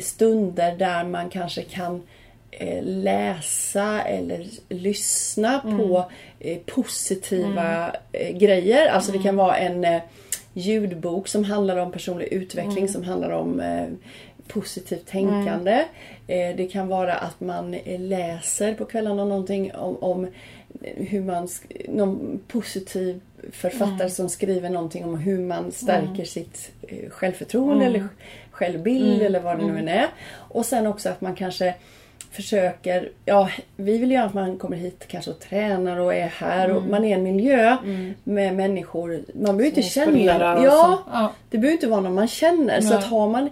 stunder 0.03 0.77
där 0.77 1.05
man 1.05 1.31
kanske 1.31 1.63
kan 1.63 2.03
eh, 2.51 2.83
läsa 2.83 4.03
eller 4.03 4.47
lyssna 4.69 5.61
på 5.61 6.05
eh, 6.41 6.59
positiva 6.59 7.97
eh, 8.13 8.37
grejer. 8.37 8.89
Alltså 8.89 9.13
det 9.13 9.19
kan 9.19 9.37
vara 9.37 9.57
en 9.57 10.01
ljudbok 10.53 11.29
som 11.29 11.45
handlar 11.45 11.77
om 11.77 11.93
personlig 11.93 12.27
utveckling, 12.33 12.89
som 12.89 13.05
handlar 13.05 13.31
om 13.31 13.63
positivt 14.49 15.07
tänkande. 15.07 15.85
Eh, 16.27 16.57
det 16.57 16.67
kan 16.67 16.89
vara 16.89 17.15
att 17.15 17.41
man 17.41 17.71
läser 17.99 18.75
på 18.75 18.85
kvällarna 18.85 19.25
någonting 19.25 19.75
om, 19.75 19.97
om 19.97 20.27
hur 20.83 21.21
man, 21.21 21.49
någon 21.89 22.41
positiv 22.49 23.21
författare 23.53 24.11
som 24.11 24.29
skriver 24.29 24.71
någonting 24.71 25.05
om 25.05 25.19
hur 25.19 25.39
man 25.39 25.73
stärker 25.73 26.25
sitt 26.25 26.71
eh, 26.83 27.11
självförtroende 27.11 27.85
eller 27.85 28.09
självbild 28.51 29.23
eller 29.23 29.41
vad 29.41 29.59
det 29.59 29.67
nu 29.67 29.79
än 29.79 29.89
är. 29.89 30.07
Och 30.33 30.67
sen 30.67 30.87
också 30.87 31.09
att 31.09 31.21
man 31.21 31.35
kanske 31.35 31.75
försöker, 32.35 33.09
ja 33.25 33.49
vi 33.77 33.99
vill 33.99 34.11
ju 34.11 34.17
att 34.17 34.35
man 34.35 34.59
kommer 34.59 34.77
hit 34.77 35.05
kanske 35.09 35.31
och 35.31 35.41
tränar 35.41 35.97
och 35.97 36.15
är 36.15 36.27
här 36.27 36.71
och 36.71 36.83
man 36.83 37.05
är 37.05 37.09
i 37.09 37.13
en 37.13 37.23
miljö 37.23 37.77
med 38.25 38.55
människor. 38.55 39.23
Man 39.35 39.57
behöver 39.57 39.65
inte 39.65 39.83
känna, 39.83 40.19
ja, 40.65 40.71
så. 41.07 41.11
Ja. 41.13 41.33
det 41.51 41.59
behöver 41.59 41.73
inte 41.75 41.87
vara 41.87 42.01
någon 42.01 42.15
man 42.15 42.29
känner. 42.29 42.81
Så 42.81 42.89
Nej. 42.89 42.99
att 42.99 43.05
har 43.05 43.29
man, 43.29 43.51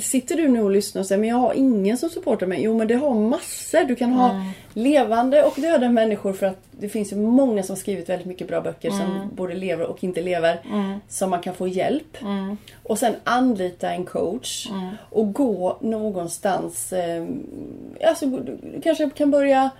sitter 0.00 0.36
du 0.36 0.48
nu 0.48 0.62
och 0.62 0.70
lyssnar 0.70 1.00
och 1.02 1.06
säger 1.06 1.20
men 1.20 1.28
jag 1.28 1.36
har 1.36 1.54
ingen 1.54 1.98
som 1.98 2.10
supportar 2.10 2.46
mig. 2.46 2.62
Jo 2.62 2.78
men 2.78 2.88
det 2.88 2.94
har 2.94 3.14
massor. 3.14 3.84
Du 3.84 3.96
kan 3.96 4.12
ha 4.12 4.30
Mm. 4.30 4.46
levande 4.72 5.42
och 5.42 5.54
döda 5.56 5.88
människor 5.88 6.32
för 6.32 6.46
att 6.46 6.58
det 6.82 6.88
finns 6.88 7.12
ju 7.12 7.16
många 7.16 7.62
som 7.62 7.76
skrivit 7.76 8.08
väldigt 8.08 8.26
mycket 8.26 8.48
bra 8.48 8.60
böcker 8.60 8.88
Mm. 8.90 9.00
som 9.00 9.30
både 9.36 9.54
lever 9.54 9.84
och 9.86 10.04
inte 10.04 10.22
lever. 10.22 10.60
Som 11.08 11.30
man 11.30 11.40
kan 11.40 11.54
få 11.54 11.68
hjälp. 11.68 12.16
Mm. 12.22 12.56
Och 12.82 12.98
sen 12.98 13.14
anlita 13.24 13.90
en 13.90 14.04
coach. 14.04 14.68
Och 15.10 15.32
gå 15.32 15.76
någonstans. 15.80 16.92
Eh, 16.92 17.26
alltså, 18.08 18.26
du 18.26 18.58
kanske 18.82 19.10
kan 19.10 19.30
börja 19.30 19.70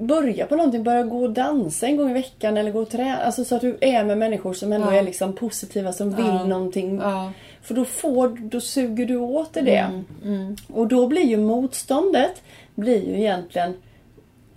börja 0.00 0.46
på 0.46 0.56
någonting, 0.56 0.82
börja 0.82 1.02
gå 1.02 1.22
och 1.22 1.30
dansa 1.30 1.86
en 1.86 1.96
gång 1.96 2.10
i 2.10 2.14
veckan 2.14 2.56
eller 2.56 2.70
gå 2.70 2.80
och 2.80 2.88
träna. 2.90 3.16
Alltså 3.16 3.44
så 3.44 3.54
att 3.54 3.60
du 3.60 3.76
är 3.80 4.04
med 4.04 4.18
människor 4.18 4.54
som 4.54 4.72
ändå 4.72 4.86
Ja. 4.92 4.94
är 4.98 5.02
liksom 5.02 5.32
positiva, 5.32 5.92
som 5.92 6.10
vill 6.14 6.26
Ja. 6.26 6.44
någonting. 6.44 6.96
Ja. 7.02 7.32
För 7.62 7.74
då, 7.74 7.84
får, 7.84 8.28
då 8.28 8.60
suger 8.60 9.06
du 9.06 9.16
åt 9.16 9.52
dig 9.52 9.62
det. 9.62 9.90
Mm, 10.24 10.56
Och 10.72 10.86
då 10.86 11.06
blir 11.06 11.22
ju 11.24 11.36
motståndet 11.36 12.42
blir 12.74 13.08
ju 13.08 13.18
egentligen 13.20 13.74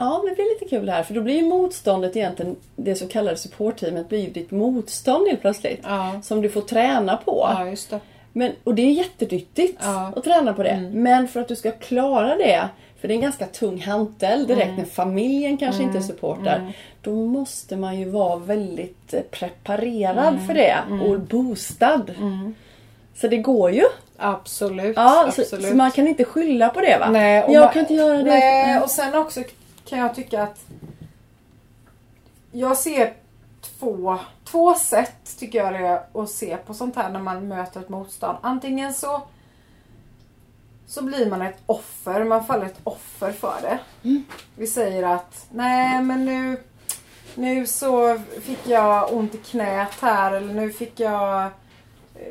Ja, 0.01 0.23
det 0.29 0.35
blir 0.35 0.53
lite 0.59 0.75
kul 0.75 0.89
här. 0.89 1.03
För 1.03 1.13
då 1.13 1.21
blir 1.21 1.35
ju 1.35 1.41
motståndet 1.45 2.15
egentligen, 2.15 2.55
det 2.75 2.95
så 2.95 3.07
kallade 3.07 3.37
supportteamet, 3.37 4.09
blir 4.09 4.19
ju 4.19 4.29
ditt 4.29 4.51
motstånd 4.51 5.27
helt 5.27 5.41
plötsligt. 5.41 5.79
Ja. 5.83 6.19
Som 6.23 6.41
du 6.41 6.49
får 6.49 6.61
träna 6.61 7.17
på. 7.17 7.47
Ja, 7.53 7.67
just 7.67 7.89
det. 7.89 7.99
Men, 8.33 8.51
och 8.63 8.75
det 8.75 8.81
är 8.81 8.91
jättenyttigt 8.91 9.79
Ja. 9.83 9.99
Mm. 9.99 10.13
att 10.15 10.23
träna 10.23 10.53
på 10.53 10.63
det. 10.63 10.89
Men 10.93 11.27
för 11.27 11.39
att 11.41 11.47
du 11.47 11.55
ska 11.55 11.71
klara 11.71 12.35
det, 12.35 12.67
för 13.01 13.07
det 13.07 13.13
är 13.13 13.15
en 13.15 13.21
ganska 13.21 13.45
tung 13.45 13.81
hantel 13.81 14.47
direkt 14.47 14.63
Mm. 14.67 14.75
när 14.75 14.85
familjen 14.85 15.57
kanske 15.57 15.83
inte 15.83 16.01
supportar. 16.01 16.73
Då 17.01 17.11
måste 17.11 17.77
man 17.77 17.99
ju 17.99 18.09
vara 18.09 18.35
väldigt 18.35 19.13
eh, 19.13 19.21
preparerad 19.21 20.27
Mm. 20.33 20.47
för 20.47 20.53
det 20.53 20.77
och 21.05 21.19
boostad. 21.19 22.01
Så 23.15 23.27
det 23.27 23.37
går 23.37 23.71
ju. 23.71 23.83
Absolut. 24.17 24.93
Ja, 24.95 25.25
absolut. 25.27 25.49
så, 25.49 25.61
så 25.61 25.75
man 25.75 25.91
kan 25.91 26.07
inte 26.07 26.23
skylla 26.25 26.69
på 26.69 26.81
det 26.81 26.97
va? 26.99 27.09
Nej, 27.09 27.45
jag 27.49 27.61
man- 27.61 27.69
kan 27.73 27.79
inte 27.79 27.93
göra 27.93 28.17
det. 28.17 28.23
Nej, 28.23 28.69
Mm. 28.71 28.83
och 28.83 28.89
sen 28.89 29.15
också 29.15 29.41
kan 29.91 29.99
jag 29.99 30.15
tycka 30.15 30.43
att 30.43 30.65
jag 32.51 32.77
ser 32.77 33.13
två, 33.61 34.19
två 34.43 34.75
sätt 34.75 35.37
tycker 35.39 35.59
jag 35.59 35.73
det 35.73 35.79
är 35.79 36.21
att 36.21 36.29
se 36.29 36.57
på 36.57 36.73
sånt 36.73 36.95
här 36.95 37.09
när 37.09 37.19
man 37.19 37.47
möter 37.47 37.79
ett 37.79 37.89
motstånd. 37.89 38.37
Antingen 38.41 38.93
så 38.93 39.21
så 40.87 41.03
blir 41.03 41.29
man 41.29 41.41
ett 41.41 41.57
offer, 41.65 42.23
man 42.23 42.45
faller 42.45 42.65
ett 42.65 42.79
offer 42.83 43.31
för 43.31 43.61
det. 43.61 43.79
Vi 44.55 44.67
säger 44.67 45.03
att 45.03 45.47
nej 45.49 46.01
men 46.01 46.25
nu 46.25 46.63
nu 47.35 47.67
så 47.67 48.19
fick 48.41 48.67
jag 48.67 49.13
ont 49.13 49.35
i 49.35 49.37
knät 49.37 50.01
här 50.01 50.31
eller 50.31 50.53
nu 50.53 50.71
fick 50.71 50.99
jag 50.99 51.49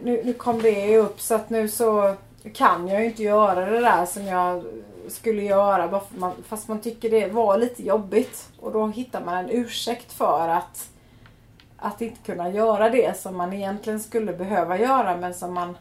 nu, 0.02 0.22
nu 0.24 0.32
kom 0.32 0.62
det 0.62 0.98
upp 0.98 1.20
så 1.20 1.34
att 1.34 1.50
nu 1.50 1.68
så 1.68 2.16
kan 2.54 2.88
jag 2.88 3.00
ju 3.00 3.06
inte 3.06 3.22
göra 3.22 3.70
det 3.70 3.80
där 3.80 4.06
som 4.06 4.24
jag 4.24 4.64
skulle 5.10 5.42
göra 5.42 6.00
man, 6.16 6.32
fast 6.48 6.68
man 6.68 6.80
tycker 6.80 7.10
det 7.10 7.28
var 7.28 7.58
lite 7.58 7.82
jobbigt. 7.82 8.48
Och 8.60 8.72
då 8.72 8.86
hittar 8.86 9.24
man 9.24 9.34
en 9.34 9.50
ursäkt 9.50 10.12
för 10.12 10.48
att 10.48 10.88
att 11.76 12.00
inte 12.00 12.20
kunna 12.24 12.50
göra 12.50 12.90
det 12.90 13.20
som 13.20 13.36
man 13.36 13.52
egentligen 13.52 14.00
skulle 14.00 14.32
behöva 14.32 14.78
göra 14.78 15.16
men 15.16 15.34
som 15.34 15.54
man 15.54 15.76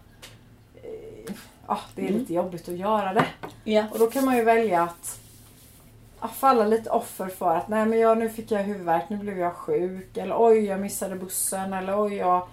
eh, 0.75 1.33
ja, 1.67 1.79
det 1.95 2.07
är 2.07 2.11
lite 2.11 2.33
jobbigt 2.33 2.69
att 2.69 2.77
göra 2.77 3.13
det. 3.13 3.25
Ja. 3.63 3.85
Och 3.91 3.99
då 3.99 4.07
kan 4.07 4.25
man 4.25 4.37
ju 4.37 4.43
välja 4.43 4.81
att 4.81 5.19
ja, 6.21 6.27
falla 6.27 6.65
lite 6.65 6.89
offer 6.89 7.27
för 7.27 7.55
att 7.55 7.67
nej 7.67 7.85
men 7.85 7.99
jag, 7.99 8.17
nu 8.17 8.29
fick 8.29 8.51
jag 8.51 8.63
huvudvärk, 8.63 9.09
nu 9.09 9.17
blev 9.17 9.39
jag 9.39 9.53
sjuk 9.53 10.17
eller 10.17 10.35
oj 10.37 10.65
jag 10.65 10.79
missade 10.79 11.15
bussen 11.15 11.73
eller 11.73 12.01
oj 12.01 12.13
jag 12.15 12.47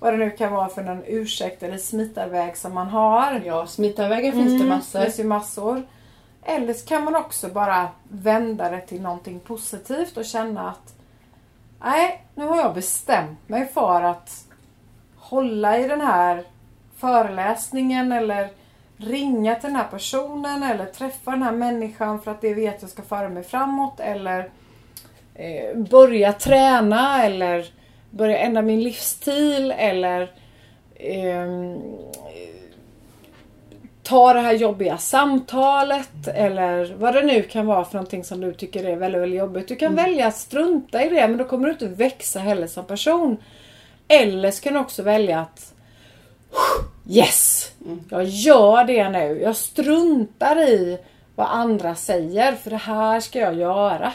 vad 0.00 0.12
det 0.12 0.16
nu 0.16 0.30
kan 0.30 0.52
vara 0.52 0.68
för 0.68 0.82
någon 0.82 1.02
ursäkt 1.06 1.62
eller 1.62 1.78
smitarväg 1.78 2.56
som 2.56 2.74
man 2.74 2.86
har. 2.86 3.42
ja, 3.44 3.66
smittarvägar 3.66 4.32
finns 4.32 4.62
det 4.62 4.68
massor. 4.68 4.98
Det 4.98 5.04
finns 5.04 5.18
ju 5.18 5.24
massor. 5.24 5.82
Eller 6.42 6.72
så 6.74 6.86
kan 6.86 7.04
man 7.04 7.16
också 7.16 7.48
bara 7.48 7.88
vända 8.08 8.70
det 8.70 8.80
till 8.80 9.02
någonting 9.02 9.40
positivt 9.40 10.16
och 10.16 10.24
känna 10.24 10.70
att 10.70 10.94
nej, 11.80 12.24
nu 12.34 12.46
har 12.46 12.56
jag 12.56 12.74
bestämt 12.74 13.48
mig 13.48 13.66
för 13.66 14.02
att 14.02 14.44
hålla 15.16 15.78
i 15.78 15.88
den 15.88 16.00
här 16.00 16.44
föreläsningen 16.96 18.12
eller 18.12 18.48
ringa 18.96 19.54
till 19.54 19.68
den 19.68 19.76
här 19.76 19.88
personen 19.90 20.62
eller 20.62 20.86
träffa 20.86 21.30
den 21.30 21.42
här 21.42 21.52
människan 21.52 22.20
för 22.20 22.30
att 22.30 22.40
det 22.40 22.54
vet 22.54 22.82
jag 22.82 22.90
ska 22.90 23.02
föra 23.02 23.28
mig 23.28 23.42
framåt 23.42 24.00
eller 24.00 24.50
eh, 25.34 25.76
börja 25.76 26.32
träna 26.32 27.24
eller 27.24 27.66
börja 28.10 28.38
ändra 28.38 28.62
min 28.62 28.82
livsstil 28.82 29.74
eller 29.76 30.22
eh, 30.94 31.46
ta 34.10 34.32
det 34.32 34.40
här 34.40 34.52
jobbiga 34.52 34.98
samtalet 34.98 36.28
eller 36.34 36.94
vad 36.98 37.14
det 37.14 37.22
nu 37.22 37.42
kan 37.42 37.66
vara 37.66 37.84
för 37.84 37.94
någonting 37.94 38.24
som 38.24 38.40
du 38.40 38.52
tycker 38.52 38.84
är 38.84 38.96
väldigt, 38.96 39.22
väldigt 39.22 39.38
jobbigt. 39.38 39.68
Du 39.68 39.76
kan 39.76 39.94
välja 39.94 40.26
att 40.26 40.36
strunta 40.36 41.04
i 41.04 41.08
det 41.08 41.28
men 41.28 41.36
då 41.36 41.44
kommer 41.44 41.66
du 41.66 41.72
inte 41.72 41.88
växa 41.88 42.38
heller 42.38 42.66
som 42.66 42.84
person. 42.84 43.36
Eller 44.08 44.50
så 44.50 44.62
kan 44.62 44.74
du 44.74 44.80
också 44.80 45.02
välja 45.02 45.40
att 45.40 45.74
Yes! 47.08 47.70
Jag 48.10 48.24
gör 48.24 48.84
det 48.84 49.08
nu. 49.08 49.40
Jag 49.42 49.56
struntar 49.56 50.56
i 50.68 50.98
vad 51.34 51.46
andra 51.46 51.94
säger 51.94 52.52
för 52.52 52.70
det 52.70 52.76
här 52.76 53.20
ska 53.20 53.38
jag 53.38 53.54
göra. 53.54 54.12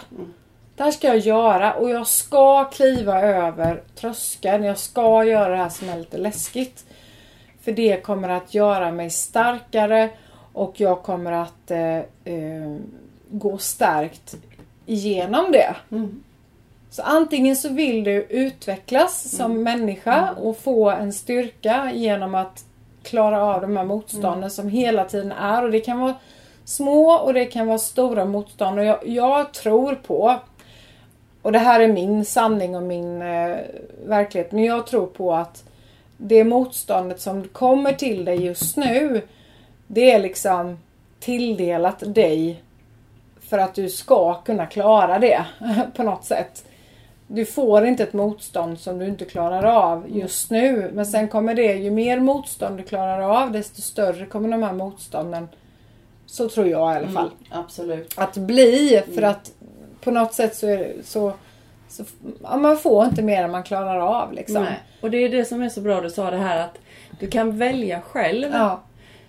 Det 0.76 0.84
här 0.84 0.92
ska 0.92 1.08
jag 1.08 1.18
göra 1.18 1.74
och 1.74 1.90
jag 1.90 2.08
ska 2.08 2.64
kliva 2.64 3.22
över 3.22 3.84
tröskeln. 3.96 4.64
Jag 4.64 4.78
ska 4.78 5.24
göra 5.24 5.50
det 5.50 5.58
här 5.58 5.70
som 5.70 5.90
är 5.90 5.98
lite 5.98 6.18
läskigt. 6.18 6.86
För 7.66 7.72
det 7.72 8.04
kommer 8.04 8.30
att 8.30 8.54
göra 8.54 8.92
mig 8.92 9.10
starkare 9.10 10.10
och 10.54 10.80
jag 10.80 11.04
kommer 11.04 11.32
att 11.32 11.72
eh, 11.72 11.98
eh, 12.34 12.76
gå 13.30 13.58
stärkt 13.58 14.36
igenom 14.86 15.52
det. 15.52 15.76
Så 16.90 17.02
antingen 17.02 17.56
så 17.56 17.70
vill 17.70 18.04
du 18.04 18.12
utvecklas 18.30 19.38
som 19.38 19.64
människa 19.64 20.32
och 20.32 20.58
få 20.58 20.90
en 20.90 21.14
styrka 21.14 21.92
genom 21.94 22.36
att 22.36 22.66
klara 23.04 23.44
av 23.44 23.62
de 23.62 23.78
här 23.78 23.86
motstånden 23.86 24.52
som 24.52 24.70
hela 24.70 25.06
tiden 25.06 25.32
är. 25.32 25.64
Och 25.64 25.72
det 25.72 25.80
kan 25.80 26.00
vara 26.00 26.16
små 26.66 27.12
och 27.12 27.34
det 27.34 27.46
kan 27.46 27.68
vara 27.68 27.78
stora 27.78 28.26
motstånd. 28.26 28.80
Och 28.80 28.86
jag, 28.86 29.08
jag 29.08 29.54
tror 29.54 29.96
på, 29.96 30.40
och 31.42 31.52
det 31.52 31.60
här 31.60 31.80
är 31.80 31.88
min 31.88 32.26
sanning 32.26 32.76
och 32.76 32.84
min 32.84 33.22
eh, 33.22 33.58
verklighet, 34.06 34.52
men 34.52 34.64
jag 34.64 34.88
tror 34.88 35.06
på 35.06 35.34
att 35.34 35.64
det 36.18 36.44
motståndet 36.44 37.22
som 37.22 37.48
kommer 37.48 37.94
till 37.94 38.26
dig 38.26 38.46
just 38.46 38.78
nu, 38.78 39.22
det 39.88 40.12
är 40.12 40.20
liksom 40.20 40.78
tilldelat 41.20 42.16
dig 42.16 42.64
för 43.40 43.58
att 43.58 43.76
du 43.76 43.90
ska 43.90 44.34
kunna 44.34 44.66
klara 44.66 45.20
det 45.20 45.46
på 45.96 46.04
något 46.04 46.26
sätt. 46.26 46.66
Du 47.28 47.46
får 47.46 47.86
inte 47.86 48.04
ett 48.04 48.14
motstånd 48.14 48.80
som 48.80 49.00
du 49.00 49.08
inte 49.08 49.26
klarar 49.26 49.64
av 49.64 50.06
just 50.10 50.52
nu. 50.52 50.92
Men 50.94 51.06
sen 51.06 51.28
kommer 51.28 51.56
det, 51.56 51.74
ju 51.74 51.92
mer 51.92 52.20
motstånd 52.20 52.78
du 52.78 52.84
klarar 52.84 53.22
av 53.22 53.52
desto 53.52 53.82
större 53.82 54.26
kommer 54.26 54.50
de 54.50 54.64
här 54.64 54.74
motstånden. 54.74 55.48
Så 56.26 56.50
tror 56.50 56.68
jag 56.68 56.94
i 56.94 56.98
alla 56.98 57.08
fall. 57.08 57.30
Absolut. 57.50 58.14
Att 58.18 58.38
bli. 58.38 59.04
För 59.16 59.22
att 59.22 59.52
på 60.02 60.12
något 60.12 60.34
sätt 60.34 60.56
så 60.56 60.68
är 60.68 60.78
det 60.78 60.94
så, 61.04 61.34
så 61.96 62.04
ja, 62.44 62.58
man 62.58 62.78
får 62.78 63.06
inte 63.06 63.22
mer 63.22 63.44
än 63.44 63.52
man 63.52 63.64
klarar 63.64 64.00
av 64.00 64.34
liksom. 64.34 64.64
Nej. 64.64 64.80
Och 65.02 65.12
det 65.12 65.18
är 65.18 65.30
det 65.30 65.46
som 65.46 65.62
är 65.62 65.70
så 65.70 65.82
bra 65.82 66.02
du 66.02 66.10
sa 66.10 66.32
det 66.32 66.38
här 66.38 66.60
att 66.60 66.78
du 67.20 67.28
kan 67.28 67.58
välja 67.58 68.02
själv. 68.02 68.50
Ja. 68.54 68.82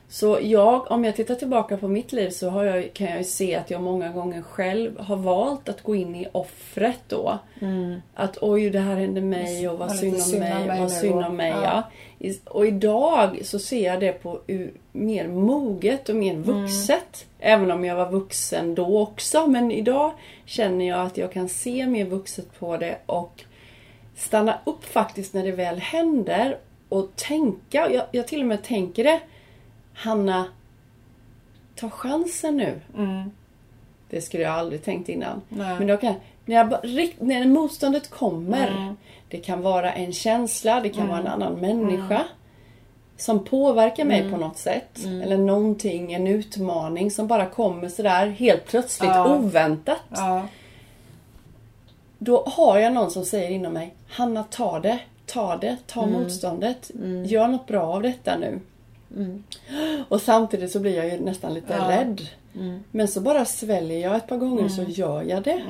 Så 0.09 0.39
jag, 0.43 0.91
om 0.91 1.05
jag 1.05 1.17
tittar 1.17 1.35
tillbaka 1.35 1.77
på 1.77 1.89
mitt 1.89 2.13
liv 2.13 2.31
så 2.31 2.47
jag, 2.47 2.93
kan 2.93 3.07
jag 3.07 3.19
ju 3.19 3.25
se 3.25 3.55
att 3.57 3.71
jag 3.71 3.83
många 3.83 4.09
gånger 4.09 4.43
själv 4.43 5.01
har 5.01 5.17
valt 5.17 5.69
att 5.69 5.83
gå 5.83 5.95
in 5.95 6.15
i 6.15 6.29
offret 6.33 7.01
då. 7.09 7.39
Att 8.15 8.39
oj, 8.41 8.71
det 8.71 8.79
här 8.79 8.97
hände 8.97 9.21
mig 9.21 9.69
och 9.69 9.79
vad 9.79 9.97
synd 9.97 10.15
om 10.15 10.21
synd 10.21 10.41
mig, 10.41 10.67
mig 10.67 10.81
vad 10.81 10.93
synd 10.93 11.25
om 11.25 11.37
mig. 11.37 11.51
ja. 11.51 11.83
Och 12.45 12.67
idag 12.67 13.39
så 13.43 13.59
ser 13.59 13.85
jag 13.85 14.01
det 14.01 14.13
på 14.13 14.41
mer 14.93 15.29
moget 15.29 16.09
och 16.09 16.17
mer 16.17 16.35
vuxet. 16.35 17.27
Även 17.39 17.71
om 17.71 17.85
jag 17.85 17.97
var 17.97 18.11
vuxen 18.11 18.75
då 18.75 19.01
också. 19.01 19.47
Men 19.47 19.73
idag 19.73 20.13
känner 20.45 20.89
jag 20.89 21.01
att 21.07 21.17
jag 21.19 21.33
kan 21.33 21.49
se 21.49 21.87
mer 21.87 22.05
vuxet 22.05 22.59
på 22.59 22.77
det 22.77 22.99
och 23.07 23.45
stanna 24.17 24.59
upp 24.65 24.85
faktiskt 24.85 25.35
när 25.35 25.45
det 25.45 25.53
väl 25.53 25.79
händer 25.79 26.59
och 26.89 27.17
tänka. 27.17 27.91
Jag, 27.93 28.05
jag 28.13 28.29
till 28.29 28.41
och 28.41 28.47
med 28.47 28.63
tänker 28.63 29.05
det. 29.05 29.21
Hanna, 29.97 30.45
ta 31.75 31.91
chansen 31.91 32.57
nu. 32.57 32.81
Det 34.11 34.21
skulle 34.21 34.43
jag 34.43 34.53
aldrig 34.53 34.85
tänkt 34.85 35.09
innan. 35.09 35.43
Nej. 35.49 35.79
Men 35.79 35.87
då 35.87 35.97
kan, 35.97 36.15
när, 36.45 36.57
jag, 36.57 36.69
när 37.19 37.47
motståndet 37.47 38.11
kommer. 38.11 38.95
Det 39.29 39.39
kan 39.39 39.63
vara 39.63 39.93
en 39.93 40.13
känsla, 40.13 40.81
det 40.81 40.89
kan 40.89 41.09
vara 41.09 41.19
en 41.19 41.27
annan 41.27 41.53
människa. 41.55 42.23
Som 43.17 43.45
påverkar 43.45 44.05
mig 44.05 44.31
på 44.31 44.37
något 44.37 44.59
sätt. 44.59 44.99
Eller 45.05 45.39
någonting, 45.39 46.13
en 46.13 46.27
utmaning 46.27 47.11
som 47.11 47.27
bara 47.27 47.47
kommer 47.47 47.89
sådär 47.89 48.27
helt 48.27 48.67
plötsligt, 48.67 49.11
Ja. 49.11 49.37
oväntat. 49.37 50.01
Ja. 50.09 50.47
Då 52.19 52.45
har 52.47 52.79
jag 52.79 52.93
någon 52.93 53.11
som 53.11 53.25
säger 53.25 53.51
inom 53.51 53.73
mig 53.73 53.95
Hanna 54.09 54.45
ta 54.45 54.81
det, 54.81 54.99
ta 55.27 55.57
det, 55.57 55.77
ta 55.87 56.07
motståndet. 56.07 56.91
Gör 57.25 57.49
något 57.49 57.67
bra 57.67 57.83
av 57.95 58.03
detta 58.03 58.39
nu. 58.39 58.61
Och 60.09 60.21
samtidigt 60.23 60.71
så 60.73 60.81
blir 60.81 60.97
jag 60.97 61.09
ju 61.09 61.21
nästan 61.21 61.55
lite 61.55 61.75
Ja. 61.79 61.91
rädd. 61.91 62.21
Men 62.91 63.09
så 63.09 63.21
bara 63.21 63.45
sväljer 63.45 64.01
jag 64.01 64.17
ett 64.17 64.27
par 64.27 64.37
gånger 64.37 64.69
så 64.69 64.83
gör 64.83 65.23
jag 65.23 65.43
det. 65.43 65.63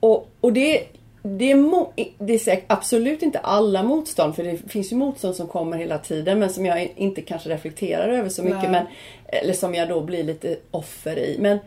Och, 0.00 0.28
och 0.40 0.52
det, 0.52 0.86
det, 1.22 1.50
är 1.52 1.86
det 2.18 2.32
är 2.34 2.38
säkert 2.38 2.64
absolut 2.72 3.22
inte 3.22 3.38
alla 3.38 3.82
motstånd 3.82 4.36
för 4.36 4.44
det 4.44 4.56
finns 4.56 4.92
ju 4.92 4.96
motstånd 4.96 5.36
som 5.36 5.46
kommer 5.46 5.76
hela 5.76 5.98
tiden 5.98 6.38
men 6.38 6.50
som 6.50 6.66
jag 6.66 6.92
inte 6.96 7.22
kanske 7.22 7.48
reflekterar 7.48 8.08
över 8.08 8.28
så 8.28 8.42
mycket. 8.42 8.62
Nej. 8.62 8.70
Men, 8.70 8.86
eller 9.26 9.52
som 9.54 9.74
jag 9.74 9.88
då 9.88 10.00
blir 10.00 10.24
lite 10.24 10.56
offer 10.70 11.18
i. 11.18 11.36
Men 11.40 11.58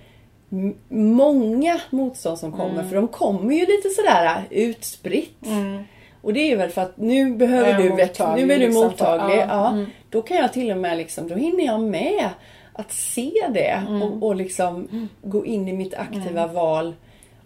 många 0.89 1.81
motstånd 1.89 2.39
som 2.39 2.51
kommer 2.51 2.83
för 2.83 2.95
de 2.95 3.07
kommer 3.07 3.53
ju 3.53 3.65
lite 3.65 3.89
sådär 3.89 4.43
utspritt. 4.49 5.45
Och 6.21 6.33
det 6.33 6.51
är 6.51 6.57
väl 6.57 6.69
för 6.69 6.81
att 6.81 6.97
nu 6.97 7.35
behöver 7.35 7.73
du 7.83 7.89
växa, 7.95 8.35
nu 8.35 8.41
är 8.41 8.47
du 8.47 8.65
liksom 8.65 8.81
för- 8.81 8.89
mottaglig. 8.89 9.37
ja, 9.37 9.45
Ja, 9.47 9.85
Då 10.09 10.21
kan 10.21 10.37
jag 10.37 10.53
till 10.53 10.71
och 10.71 10.77
med 10.77 10.97
liksom, 10.97 11.27
då 11.27 11.35
hinner 11.35 11.65
jag 11.65 11.81
med 11.81 12.29
att 12.73 12.91
se 12.91 13.31
det 13.53 13.81
och, 14.03 14.23
och 14.27 14.35
liksom 14.35 14.87
gå 15.21 15.45
in 15.45 15.67
i 15.67 15.73
mitt 15.73 15.93
aktiva 15.93 16.47
val 16.47 16.95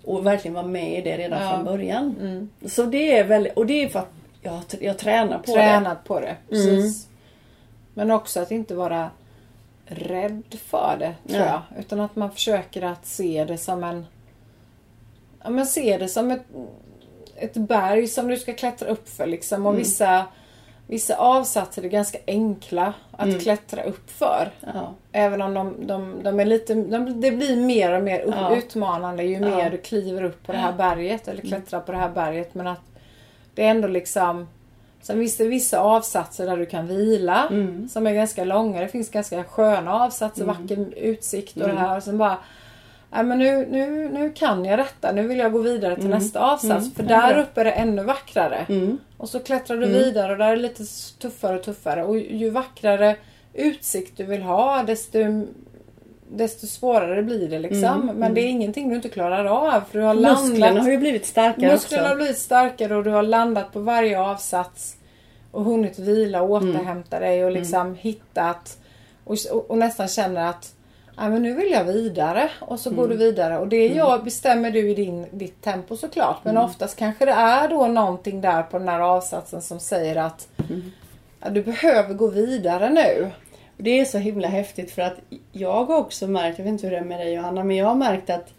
och 0.04 0.26
verkligen 0.26 0.54
vara 0.56 0.66
med 0.68 0.98
i 0.98 1.02
det 1.02 1.18
redan 1.18 1.44
Ja. 1.44 1.52
från 1.54 1.66
början. 1.66 2.50
Så 2.66 2.84
det 2.86 3.18
är 3.18 3.24
väl, 3.24 3.50
och 3.56 3.66
det 3.66 3.84
är 3.84 3.90
för 3.90 4.00
att 4.00 4.12
jag, 4.42 4.60
jag 4.80 4.98
tränar 4.98 5.38
på 5.38 5.44
Tränat 5.52 6.04
på 6.04 6.20
det. 6.20 6.36
Precis. 6.50 7.08
Men 7.94 8.12
också 8.12 8.40
att 8.40 8.52
inte 8.52 8.76
vara 8.76 9.10
rädd 9.86 10.44
för 10.66 10.96
det, 11.00 11.16
tror 11.34 11.46
Ja. 11.46 11.62
jag. 11.72 11.80
Utan 11.80 12.00
att 12.00 12.16
man 12.16 12.32
försöker 12.32 12.82
att 12.82 13.06
se 13.06 13.46
det 13.46 13.58
som 13.58 13.84
en... 13.84 14.06
Ja, 15.44 15.50
men 15.50 15.66
se 15.66 15.98
det 15.98 16.08
som 16.08 16.32
ett, 16.32 16.42
ett 17.42 17.54
berg 17.54 18.08
som 18.08 18.28
du 18.28 18.38
ska 18.38 18.54
klättra 18.54 18.90
upp 18.90 19.10
för 19.10 19.26
liksom. 19.26 19.66
Och 19.66 19.80
vissa, 19.80 20.26
vissa 20.88 21.16
avsatser 21.16 21.84
är 21.84 21.90
ganska 21.90 22.18
enkla 22.28 22.94
att 23.12 23.42
klättra 23.42 23.84
upp 23.84 24.10
för. 24.12 24.50
Ja. 24.74 24.94
Även 25.12 25.42
om 25.42 25.54
de, 25.54 25.88
de, 25.88 26.24
de 26.24 26.40
är 26.40 26.46
lite, 26.46 26.74
de, 26.74 27.22
det 27.22 27.32
blir 27.32 27.56
mer 27.56 27.94
och 27.94 28.04
mer 28.04 28.20
upp, 28.22 28.36
Ja. 28.38 28.56
utmanande 28.56 29.24
ju 29.24 29.34
Ja. 29.34 29.40
mer 29.56 29.70
du 29.70 29.78
kliver 29.78 30.24
upp 30.24 30.44
på 30.46 30.52
det 30.52 30.58
här 30.58 30.74
berget 30.74 31.28
eller 31.28 31.42
klättrar 31.42 31.80
på 31.80 31.92
det 31.92 31.98
här 31.98 32.10
berget. 32.10 32.54
Men 32.56 32.68
att 32.68 32.82
det 33.56 33.66
är 33.66 33.70
ändå 33.72 33.88
liksom 33.88 34.48
Sen 35.04 35.20
finns 35.20 35.38
det 35.38 35.48
vissa 35.48 35.80
avsatser 35.80 36.46
där 36.46 36.58
du 36.58 36.66
kan 36.66 36.88
vila 36.88 37.48
som 37.90 38.08
är 38.08 38.14
ganska 38.14 38.44
långa. 38.44 38.82
Det 38.82 38.88
finns 38.88 39.10
ganska 39.10 39.44
sköna 39.44 39.94
avsatser, 39.94 40.46
vacker 40.46 40.94
utsikt 40.98 41.58
och 41.58 41.68
det 41.68 41.74
här. 41.80 41.98
Och 41.98 42.04
sen 42.04 42.18
bara 42.18 42.38
Nej 43.14 43.24
men 43.24 43.40
nu, 43.40 43.68
nu, 43.72 44.10
nu 44.10 44.32
kan 44.32 44.66
jag 44.66 44.80
detta. 44.80 45.12
Nu 45.12 45.28
vill 45.28 45.38
jag 45.38 45.52
gå 45.52 45.60
vidare 45.60 45.96
till 45.96 46.10
nästa 46.10 46.40
avsats. 46.40 46.94
För 46.96 47.04
där 47.04 47.38
uppe 47.38 47.62
är 47.62 47.66
det 47.66 47.72
ännu 47.72 48.04
vackrare. 48.04 48.66
Och 49.18 49.30
så 49.30 49.40
klättrar 49.40 49.78
du 49.78 49.88
vidare 49.88 50.32
och 50.32 50.38
där 50.38 50.52
är 50.52 50.56
det 50.56 50.62
lite 50.62 50.84
tuffare 51.20 51.56
och 51.56 51.64
tuffare. 51.64 52.04
Och 52.04 52.20
ju 52.20 52.50
vackrare 52.50 53.16
utsikt 53.54 54.18
du 54.18 54.24
vill 54.24 54.42
ha 54.42 54.84
desto, 54.84 55.20
desto 56.32 56.68
svårare 56.68 57.24
blir 57.24 57.50
det 57.50 57.60
liksom. 57.60 58.12
Men 58.16 58.34
det 58.34 58.42
är 58.42 58.48
ingenting 58.48 58.90
du 58.90 58.96
inte 58.96 59.10
klarar 59.10 59.46
av. 59.46 59.82
För 59.92 60.00
du 60.00 60.06
har 60.06 60.14
Musklerna 60.14 60.66
landat, 60.66 60.84
har 60.84 60.92
ju 60.92 60.98
blivit 60.98 61.26
starkare 61.26 61.72
musklerna 61.72 62.04
har 62.04 62.10
också. 62.10 62.18
blivit 62.18 62.38
starkare 62.38 62.96
och 62.96 63.04
du 63.04 63.10
har 63.10 63.24
landat 63.24 63.74
på 63.74 63.80
varje 63.80 64.20
avsats. 64.20 64.96
Och 65.52 65.64
hunnit 65.64 66.00
vila 66.00 66.42
och 66.42 66.50
återhämta 66.50 67.20
dig 67.20 67.46
och 67.46 67.52
liksom 67.52 67.96
hittat 67.96 68.78
och, 69.24 69.38
och, 69.52 69.72
och 69.72 69.78
nästan 69.78 70.08
känner 70.08 70.50
att 70.50 70.74
Nej, 71.18 71.30
men 71.30 71.44
nu 71.44 71.54
vill 71.54 71.72
jag 71.72 71.84
vidare 71.84 72.50
och 72.60 72.80
så 72.80 72.90
går 72.90 73.08
du 73.08 73.18
vidare 73.18 73.58
och 73.58 73.68
det 73.68 73.88
jag 73.88 74.24
bestämmer 74.24 74.72
du 74.72 74.90
i 74.92 74.96
din, 74.96 75.26
ditt 75.32 75.62
tempo 75.62 75.98
såklart. 75.98 76.38
Men 76.44 76.58
oftast 76.58 76.98
kanske 76.98 77.26
det 77.26 77.32
är 77.32 77.68
då 77.68 77.88
någonting 77.88 78.42
där 78.42 78.64
på 78.64 78.80
den 78.80 78.88
här 78.90 79.00
avsatsen 79.00 79.62
som 79.62 79.80
säger 79.80 80.16
att 80.16 80.48
ja, 81.42 81.50
du 81.50 81.64
behöver 81.64 82.14
gå 82.14 82.28
vidare 82.28 82.90
nu. 82.90 83.32
Och 83.78 83.84
Det 83.84 84.00
är 84.00 84.06
så 84.06 84.18
himla 84.18 84.48
häftigt 84.48 84.92
för 84.92 85.02
att 85.02 85.16
jag 85.52 85.86
har 85.86 85.98
också 85.98 86.28
märkt, 86.28 86.58
jag 86.58 86.66
vet 86.66 86.72
inte 86.72 86.88
hur 86.88 86.92
det 86.92 87.00
är 87.00 87.04
med 87.06 87.20
dig 87.20 87.34
Johanna, 87.34 87.64
men 87.64 87.78
jag 87.78 87.86
har 87.86 87.96
märkt 87.96 88.30
att 88.30 88.50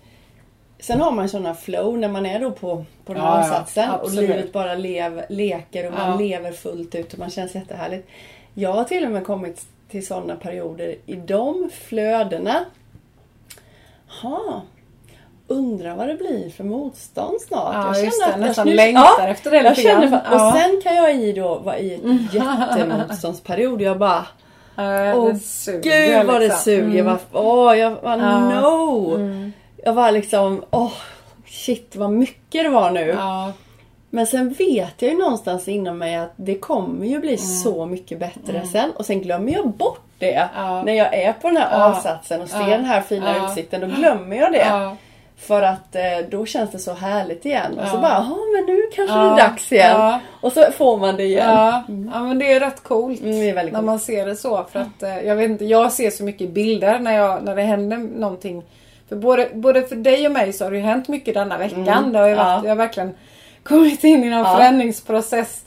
Sen 0.81 1.01
har 1.01 1.13
man 1.13 1.29
sådana 1.29 1.55
flow 1.55 1.99
när 1.99 2.09
man 2.09 2.27
är 2.27 2.41
då 2.41 2.51
på, 2.51 2.85
på 3.05 3.15
den 3.15 3.23
Ja, 3.23 3.29
ja, 3.29 3.41
avsatsen 3.41 3.91
och 3.91 4.01
absolut. 4.01 4.31
livet 4.31 4.53
bara 4.53 4.75
lev, 4.75 5.23
leker 5.29 5.87
och 5.87 5.93
man 5.93 6.11
Ja. 6.11 6.17
lever 6.17 6.53
fullt 6.53 6.95
ut 6.95 7.13
och 7.13 7.19
man 7.19 7.31
känns 7.31 7.55
jättehärligt. 7.55 8.09
Jag 8.55 8.73
har 8.73 8.85
till 8.85 9.05
och 9.05 9.11
med 9.11 9.25
kommit 9.27 9.67
till 9.93 10.07
sådana 10.07 10.37
perioder 10.37 10.97
i 11.07 11.15
de 11.15 11.71
flödena. 11.89 12.65
Ha, 14.23 14.63
undrar 15.47 15.97
vad 15.97 16.09
det 16.09 16.15
blir 16.15 16.51
för 16.51 16.65
motstånd 16.65 17.41
snart. 17.41 17.75
Ja, 17.75 17.97
jag 17.97 18.05
just 18.05 18.21
känner 18.23 18.29
det. 18.29 18.35
att 18.35 18.49
Nästan 18.49 18.67
snus- 18.67 18.75
längtar 18.77 19.29
efter 19.29 19.51
det 19.51 19.63
lite 19.71 19.83
grann. 19.83 20.09
för, 20.09 20.17
Och 20.17 20.23
Ja. 20.41 20.57
sen 20.59 20.81
kan 20.83 20.95
jag 20.97 21.15
i 21.17 21.33
då 21.33 21.59
vara 21.59 21.79
i 21.79 21.95
ett 21.95 22.01
jättemotståndsperiod. 22.35 23.81
Jag 23.83 23.99
bara 23.99 24.27
Åh 25.17 25.33
gud 25.83 26.27
vad 26.27 26.35
det 26.35 26.39
liksom. 26.41 26.59
suger. 26.63 27.01
Mm. 27.01 27.17
Åh, 27.33 27.79
jag 27.79 27.91
var 27.91 28.17
Ja. 28.19 28.61
no. 28.61 29.51
Jag 29.85 29.93
var 29.93 30.11
liksom, 30.13 30.65
åh 30.71 30.93
shit 31.47 31.97
vad 31.97 32.11
mycket 32.11 32.65
det 32.65 32.69
var 32.69 32.91
nu. 32.91 33.07
Ja, 33.19 33.53
Men 34.15 34.27
sen 34.27 34.49
vet 34.53 35.03
jag 35.03 35.11
ju 35.13 35.19
någonstans 35.19 35.69
inom 35.69 35.99
mig 35.99 36.15
att 36.17 36.33
det 36.37 36.55
kommer 36.55 37.07
ju 37.07 37.19
bli 37.21 37.37
så 37.37 37.87
mycket 37.87 38.19
bättre 38.19 38.63
sen. 38.73 38.91
Och 38.97 39.07
sen 39.07 39.21
glömmer 39.23 39.53
jag 39.53 39.69
bort 39.69 40.01
det. 40.19 40.33
Mm. 40.35 40.49
Ja. 40.57 40.83
När 40.83 40.93
jag 40.93 41.15
är 41.15 41.33
på 41.33 41.49
den 41.49 41.57
här 41.57 41.79
Ja. 41.79 41.85
avsatsen 41.85 42.43
och 42.43 42.49
ser 42.49 42.61
Ja. 42.61 42.67
den 42.67 42.85
här 42.85 43.01
fina 43.01 43.37
Ja. 43.37 43.49
utsikten. 43.49 43.81
Då 43.81 43.87
glömmer 43.87 44.37
jag 44.37 44.53
det. 44.53 44.97
För 45.37 45.63
att 45.63 45.95
eh, 45.97 46.03
då 46.31 46.47
känns 46.47 46.71
det 46.71 46.79
så 46.79 46.93
härligt 46.93 47.47
igen. 47.47 47.79
Och 47.79 47.89
så 47.89 47.97
bara, 47.99 48.13
ja 48.13 48.37
men 48.57 48.67
nu 48.77 48.83
kanske 48.95 49.15
det 49.17 49.21
är 49.21 49.37
dags 49.37 49.73
igen. 49.73 50.21
Och 50.41 50.53
så 50.53 50.65
får 50.73 50.97
man 50.99 51.17
det 51.17 51.25
igen. 51.25 51.49
ja. 51.51 51.83
ja, 52.13 52.23
men 52.23 52.39
det 52.39 52.53
är 52.53 52.61
rätt 52.61 52.83
coolt. 52.83 53.21
Mm, 53.21 53.33
det 53.33 53.51
är 53.51 53.55
väldigt 53.55 53.73
när 53.73 53.81
coolt. 53.81 53.87
man 53.87 53.99
ser 53.99 54.27
det 54.27 54.37
så. 54.37 54.65
För 54.73 54.81
att, 54.81 55.03
eh, 55.03 55.19
jag, 55.27 55.37
vet 55.37 55.51
inte, 55.51 55.65
jag 55.65 55.93
ser 55.93 56.11
så 56.11 56.25
mycket 56.25 56.51
bilder 56.51 56.99
när, 56.99 57.13
jag, 57.17 57.45
när 57.45 57.57
det 57.57 57.63
händer 57.63 57.97
någonting. 57.99 58.63
För 59.09 59.17
både, 59.17 59.49
både 59.55 59.83
för 59.83 59.97
dig 59.97 60.27
och 60.27 60.33
mig 60.33 60.53
så 60.53 60.65
har 60.65 60.71
det 60.71 60.77
ju 60.77 60.83
hänt 60.83 61.09
mycket 61.09 61.35
denna 61.35 61.59
veckan. 61.59 62.13
Det 62.13 62.19
har 62.19 62.29
ju 62.29 62.35
varit, 62.35 62.47
Mm. 62.47 62.55
Ja. 62.55 62.61
Jag 62.65 62.69
har 62.71 62.77
verkligen 62.77 63.15
kommit 63.63 64.05
in 64.05 64.25
i 64.25 64.31
någon 64.31 64.39
Ja. 64.39 64.57
förändringsprocess 64.57 65.65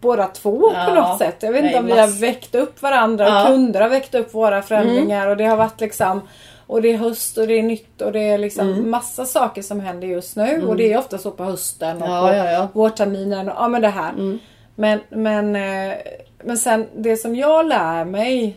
båda 0.00 0.26
två 0.26 0.60
på 0.60 0.72
Ja. 0.74 0.94
något 0.94 1.18
sätt. 1.18 1.36
Jag 1.40 1.52
vet 1.52 1.64
inte 1.64 1.80
Nej, 1.80 1.80
om 1.80 1.86
vi 1.96 2.00
har 2.00 2.20
väckt 2.20 2.54
upp 2.54 2.82
varandra 2.82 3.24
och 3.26 3.32
Ja. 3.32 3.40
Mm. 3.40 3.52
kunder 3.52 3.80
har 3.80 3.88
väckt 3.88 4.14
upp 4.14 4.34
våra 4.34 4.62
förändringar 4.62 5.26
och 5.28 5.36
det 5.36 5.44
har 5.44 5.56
varit 5.56 5.80
liksom 5.80 6.20
och 6.66 6.82
det 6.82 6.92
är 6.92 6.96
höst 6.96 7.38
och 7.38 7.46
det 7.46 7.58
är 7.58 7.62
nytt 7.62 8.02
och 8.02 8.12
det 8.12 8.20
är 8.20 8.38
liksom 8.38 8.68
Mm. 8.68 8.90
massa 8.90 9.24
saker 9.24 9.62
som 9.62 9.80
händer 9.80 10.08
just 10.08 10.36
nu. 10.36 10.66
Och 10.66 10.76
det 10.76 10.92
är 10.92 10.98
ofta 10.98 11.18
så 11.18 11.30
på 11.30 11.44
hösten 11.44 12.02
och 12.02 12.08
Ja, 12.08 12.28
på 12.28 12.34
ja, 12.36 12.50
ja. 12.52 12.68
vårterminen 12.72 13.48
och 13.48 13.54
ja 13.58 13.68
men 13.68 13.82
det 13.82 13.88
här. 13.88 14.10
Mm. 14.12 14.38
Men, 14.74 15.00
men, 15.08 15.56
eh, 15.56 15.96
men 16.44 16.58
sen 16.58 16.86
det 16.96 17.16
som 17.16 17.36
jag 17.36 17.66
lär 17.66 18.04
mig 18.04 18.56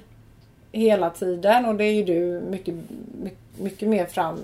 hela 0.71 1.09
tiden 1.09 1.65
och 1.65 1.75
det 1.75 1.83
är 1.83 1.93
ju 1.93 2.03
du 2.03 2.41
mycket, 2.49 2.75
mycket, 3.23 3.39
mycket 3.59 3.89
mer 3.89 4.05
fram, 4.05 4.39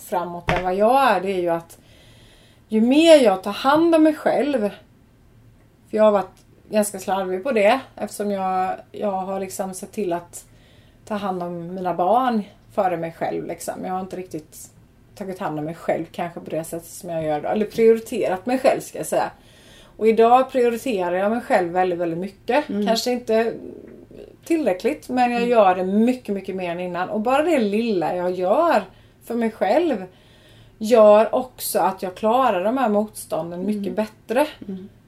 framåt 0.00 0.50
än 0.52 0.64
vad 0.64 0.74
jag 0.74 1.10
är. 1.10 1.20
Det 1.20 1.30
är 1.32 1.40
ju 1.40 1.48
att 1.48 1.78
ju 2.68 2.80
mer 2.80 3.16
jag 3.16 3.42
tar 3.42 3.52
hand 3.52 3.94
om 3.94 4.02
mig 4.02 4.14
själv. 4.14 4.60
För 5.90 5.96
jag 5.96 6.02
har 6.02 6.12
varit 6.12 6.44
ganska 6.70 6.98
slarvig 6.98 7.42
på 7.42 7.52
det 7.52 7.80
eftersom 7.96 8.30
jag, 8.30 8.74
jag 8.92 9.10
har 9.10 9.40
liksom 9.40 9.74
sett 9.74 9.92
till 9.92 10.12
att 10.12 10.44
ta 11.04 11.14
hand 11.14 11.42
om 11.42 11.74
mina 11.74 11.94
barn 11.94 12.42
före 12.74 12.96
mig 12.96 13.12
själv. 13.12 13.46
Liksom. 13.46 13.84
Jag 13.84 13.92
har 13.92 14.00
inte 14.00 14.16
riktigt 14.16 14.70
tagit 15.14 15.38
hand 15.38 15.58
om 15.58 15.64
mig 15.64 15.74
själv 15.74 16.04
kanske 16.12 16.40
på 16.40 16.50
det 16.50 16.64
sättet 16.64 16.88
som 16.88 17.10
jag 17.10 17.24
gör. 17.24 17.44
Eller 17.44 17.66
prioriterat 17.66 18.46
mig 18.46 18.58
själv 18.58 18.80
ska 18.80 18.98
jag 18.98 19.06
säga. 19.06 19.30
Och 19.96 20.08
idag 20.08 20.50
prioriterar 20.50 21.12
jag 21.12 21.30
mig 21.30 21.40
själv 21.40 21.72
väldigt, 21.72 21.98
väldigt 21.98 22.18
mycket. 22.18 22.66
Kanske 22.66 23.10
inte 23.10 23.52
tillräckligt 24.44 25.08
men 25.08 25.32
jag 25.32 25.46
gör 25.46 25.74
det 25.74 25.84
mycket, 25.84 26.34
mycket 26.34 26.56
mer 26.56 26.70
än 26.70 26.80
innan. 26.80 27.08
Och 27.08 27.20
bara 27.20 27.42
det 27.42 27.58
lilla 27.58 28.16
jag 28.16 28.30
gör 28.30 28.82
för 29.24 29.34
mig 29.34 29.50
själv 29.50 30.04
gör 30.78 31.34
också 31.34 31.78
att 31.78 32.02
jag 32.02 32.14
klarar 32.14 32.64
de 32.64 32.78
här 32.78 32.88
motstånden 32.88 33.66
mycket 33.66 33.96
bättre. 33.96 34.46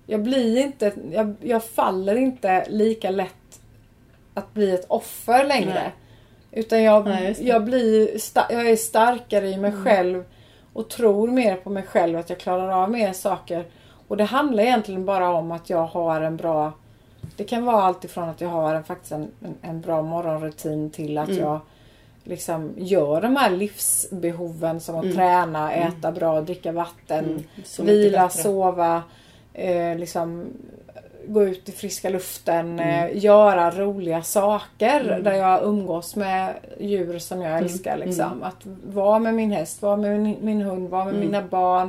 Jag 0.06 0.22
blir 0.22 0.58
inte, 0.58 0.92
jag, 1.12 1.34
jag 1.40 1.64
faller 1.64 2.16
inte 2.16 2.66
lika 2.68 3.10
lätt 3.10 3.60
att 4.34 4.54
bli 4.54 4.74
ett 4.74 4.84
offer 4.88 5.44
längre. 5.44 5.74
Nej. 5.74 5.92
Utan 6.52 6.82
jag, 6.82 7.04
Nej, 7.04 7.36
jag, 7.40 7.64
blir 7.64 8.10
jag 8.34 8.70
är 8.70 8.76
starkare 8.76 9.48
i 9.48 9.56
mig 9.56 9.72
själv 9.72 10.24
och 10.72 10.88
tror 10.88 11.28
mer 11.28 11.56
på 11.56 11.70
mig 11.70 11.82
själv 11.82 12.18
att 12.18 12.30
jag 12.30 12.38
klarar 12.38 12.82
av 12.82 12.90
mer 12.90 13.12
saker. 13.12 13.64
Och 14.08 14.16
det 14.16 14.24
handlar 14.24 14.62
egentligen 14.62 15.04
bara 15.04 15.28
om 15.30 15.52
att 15.52 15.70
jag 15.70 15.86
har 15.86 16.20
en 16.20 16.36
bra 16.36 16.72
Det 17.36 17.44
kan 17.44 17.64
vara 17.64 17.82
allt 17.82 18.04
ifrån 18.04 18.28
att 18.28 18.40
jag 18.40 18.48
har 18.48 18.74
en, 18.74 18.84
faktiskt 18.84 19.12
en, 19.12 19.30
en, 19.44 19.54
en 19.62 19.80
bra 19.80 20.02
morgonrutin 20.02 20.90
till 20.90 21.18
att 21.18 21.36
jag 21.36 21.60
liksom 22.24 22.74
gör 22.76 23.20
de 23.20 23.36
här 23.36 23.50
livsbehoven 23.50 24.80
som 24.80 24.96
att 24.96 25.14
träna, 25.14 25.72
äta 25.72 26.12
bra, 26.12 26.40
dricka 26.40 26.72
vatten, 26.72 27.44
Så 27.64 27.82
mycket 27.82 27.96
vila, 27.96 28.28
sova, 28.28 29.02
eh, 29.54 29.96
liksom 29.98 30.46
gå 31.26 31.42
ut 31.44 31.68
i 31.68 31.72
friska 31.72 32.08
luften, 32.10 32.80
eh, 32.80 33.16
göra 33.24 33.70
roliga 33.70 34.22
saker 34.22 35.20
där 35.24 35.32
jag 35.34 35.62
umgås 35.64 36.16
med 36.16 36.54
djur 36.80 37.18
som 37.18 37.42
jag 37.42 37.58
älskar. 37.58 37.96
Liksom. 37.96 38.42
Att 38.42 38.66
vara 38.86 39.18
med 39.18 39.34
min 39.34 39.52
häst, 39.52 39.82
vara 39.82 39.96
med 39.96 40.20
min, 40.20 40.36
min 40.40 40.60
hund, 40.60 40.88
vara 40.88 41.04
med 41.04 41.14
mina 41.14 41.42
barn, 41.42 41.88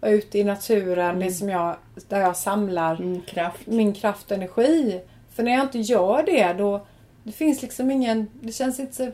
vara 0.00 0.12
ute 0.12 0.38
i 0.38 0.44
naturen, 0.44 1.18
det 1.20 1.30
som 1.32 1.48
jag, 1.48 1.76
där 2.08 2.20
jag 2.20 2.36
samlar 2.36 2.94
Mm, 2.94 3.20
kraft. 3.20 3.66
min 3.66 3.92
kraft 3.94 4.30
och 4.30 4.36
energi. 4.36 5.00
För 5.34 5.42
när 5.42 5.52
jag 5.52 5.62
inte 5.62 5.78
gör 5.78 6.22
det 6.26 6.52
då 6.52 6.86
det 7.24 7.32
finns 7.32 7.62
liksom 7.62 7.90
ingen, 7.90 8.26
det 8.40 8.52
känns 8.52 8.80
inte 8.80 8.94
så, 8.96 9.08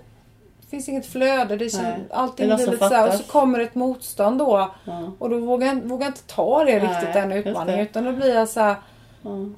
det 0.68 0.70
finns 0.70 0.88
inget 0.88 1.06
flöde. 1.06 1.56
Det 1.56 1.68
känns, 1.70 1.82
Nej. 1.82 1.98
allting 2.10 2.48
Det 2.48 2.54
blir 2.56 2.66
lite 2.66 2.78
så 2.78 2.94
här, 2.94 3.02
och 3.02 3.12
fattas. 3.12 3.26
så 3.26 3.32
kommer 3.32 3.58
ett 3.60 3.74
motstånd 3.74 4.38
då. 4.38 4.70
Ja. 4.84 5.12
Och 5.18 5.30
då 5.30 5.38
vågar 5.38 5.66
jag, 5.66 5.74
vågar 5.74 6.06
jag 6.06 6.10
inte 6.10 6.22
ta 6.26 6.64
det 6.64 6.64
Nej, 6.64 6.88
riktigt 6.88 7.12
den 7.12 7.32
utmaningen. 7.32 7.80
Utan 7.80 8.04
då 8.04 8.12
blir 8.12 8.34
jag 8.34 8.48
så 8.48 8.60
här, 8.60 8.76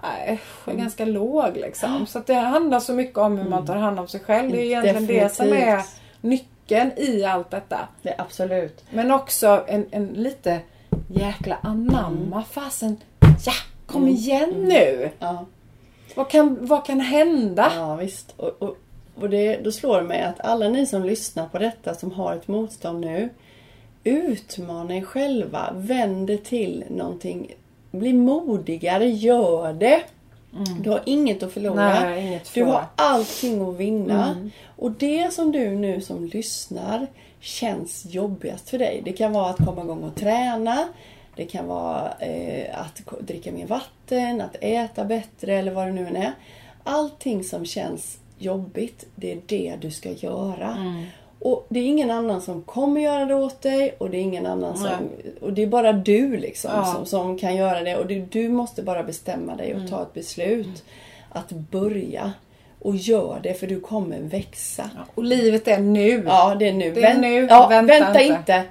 nej, 0.03 0.40
jag 0.64 0.75
är 0.75 0.79
ganska 0.79 1.05
låg 1.05 1.57
liksom. 1.57 2.07
Så 2.07 2.23
det 2.27 2.35
handlar 2.35 2.81
så 2.81 2.92
mycket 2.92 3.18
om 3.18 3.38
hur 3.38 3.51
man 3.51 3.66
tar 3.66 3.77
hand 3.77 4.01
om 4.01 4.09
sig 4.09 4.20
själv. 4.20 4.51
Det 4.51 4.59
är 4.59 4.64
egentligen 4.64 5.07
det 5.07 5.35
som 5.35 5.46
är 5.46 5.51
Definitivt. 5.51 6.01
nyckeln 6.20 6.90
i 6.96 7.25
allt 7.25 7.51
detta. 7.51 7.79
Det 8.03 8.14
absolut. 8.18 8.85
Men 8.90 9.11
också 9.11 9.64
en, 9.68 9.87
en 9.90 10.07
lite 10.07 10.61
jäkla 11.09 11.59
anamma. 11.62 12.44
Fasen, 12.51 12.96
ja, 13.20 13.53
kom 13.87 14.09
igen 14.09 14.51
nu! 14.51 15.11
Ja. 15.18 15.46
Vad 16.14 16.29
kan, 16.31 16.59
vad 16.61 16.87
kan 16.87 17.01
hända? 17.01 17.73
Ja 17.77 17.96
visst. 17.96 18.35
Och, 18.37 18.62
och, 18.62 18.77
och 19.22 19.30
det, 19.30 19.56
då 19.56 19.72
slår 19.72 19.96
det 19.96 20.09
mig 20.09 20.22
att 20.22 20.40
alla 20.40 20.68
ni 20.68 20.87
som 20.87 21.04
lyssnar 21.04 21.48
på 21.48 21.59
detta 21.59 21.94
som 21.94 22.12
har 22.12 22.35
ett 22.35 22.48
motstånd 22.48 23.00
nu. 23.00 23.28
Utmana 24.04 24.96
er 24.96 25.02
själva. 25.02 25.72
Vänd 25.74 26.26
det 26.26 26.44
till 26.44 26.85
någonting. 26.90 27.54
Bli 27.90 28.12
modigare. 28.12 29.11
Gör 29.11 29.72
det. 29.72 30.02
Du 30.80 30.90
har 30.90 31.02
inget 31.06 31.42
att 31.42 31.52
förlora. 31.52 31.96
Mm. 31.96 32.11
Nej, 32.11 32.26
inget 32.26 32.54
du 32.54 32.64
har 32.64 32.85
allting 32.96 33.68
att 33.68 33.76
vinna. 33.76 34.30
Mm. 34.30 34.50
Och 34.76 34.90
det 34.90 35.33
som 35.33 35.52
du 35.52 35.70
nu 35.70 36.00
som 36.00 36.24
lyssnar 36.24 37.06
känns 37.40 38.06
jobbigast 38.06 38.70
för 38.70 38.78
dig. 38.78 39.02
Det 39.04 39.12
kan 39.12 39.33
vara 39.33 39.50
att 39.50 39.66
komma 39.66 39.83
igång 39.83 40.02
och 40.02 40.14
träna. 40.14 40.88
Det 41.37 41.44
kan 41.44 41.66
vara 41.66 42.12
eh, 42.18 42.80
att 42.80 43.02
dricka 43.20 43.52
mer 43.52 43.66
vatten, 43.66 44.40
att 44.40 44.56
äta 44.61 45.04
bättre 45.04 45.54
eller 45.54 45.72
vad 45.72 45.87
det 45.87 45.92
nu 45.92 46.06
än 46.06 46.16
är. 46.16 46.33
Allting 46.85 47.44
som 47.44 47.66
känns 47.66 48.18
jobbigt, 48.40 49.07
det 49.14 49.33
är 49.33 49.38
det 49.46 49.74
du 49.81 49.90
ska 49.90 50.11
göra. 50.12 50.76
Mm. 50.81 51.03
Och 51.38 51.66
det 51.68 51.81
är 51.81 51.85
ingen 51.87 52.11
annan 52.11 52.40
som 52.42 52.62
kommer 52.62 53.00
göra 53.00 53.24
det 53.24 53.35
åt 53.35 53.62
dig 53.62 53.94
och 53.98 54.11
det 54.11 54.16
är 54.16 54.20
ingen 54.22 54.46
annan 54.46 54.76
som... 54.79 54.88
Och 55.40 55.53
det 55.53 55.62
är 55.62 55.66
bara 55.66 55.92
du 55.92 56.37
liksom 56.37 56.70
Ja. 56.74 56.85
som, 56.85 57.07
som 57.07 57.38
kan 57.38 57.57
göra 57.57 57.81
det. 57.81 57.96
Och 57.96 58.07
det, 58.07 58.20
du 58.33 58.48
måste 58.48 58.83
bara 58.83 59.03
bestämma 59.03 59.57
dig 59.57 59.70
och 59.72 59.79
Mm. 59.79 59.90
ta 59.90 60.03
ett 60.03 60.14
beslut. 60.14 60.85
Att 61.33 61.50
börja. 61.50 62.33
Och 62.79 62.96
gör 62.96 63.40
det 63.42 63.55
för 63.55 63.66
du 63.66 63.81
kommer 63.81 64.18
växa. 64.20 64.90
Och 65.14 65.24
livet 65.24 65.68
är 65.68 65.79
nu. 65.79 66.22
Ja, 66.26 66.55
det 66.59 66.68
är 66.68 66.72
nu. 66.72 66.90
Det 66.92 67.00
är 67.03 67.14
Vänt- 67.14 67.20
nu, 67.20 67.46
Ja, 67.50 67.66
vänta 67.68 67.92
vänta, 67.94 68.20
inte. 68.20 68.35
inte. 68.38 68.62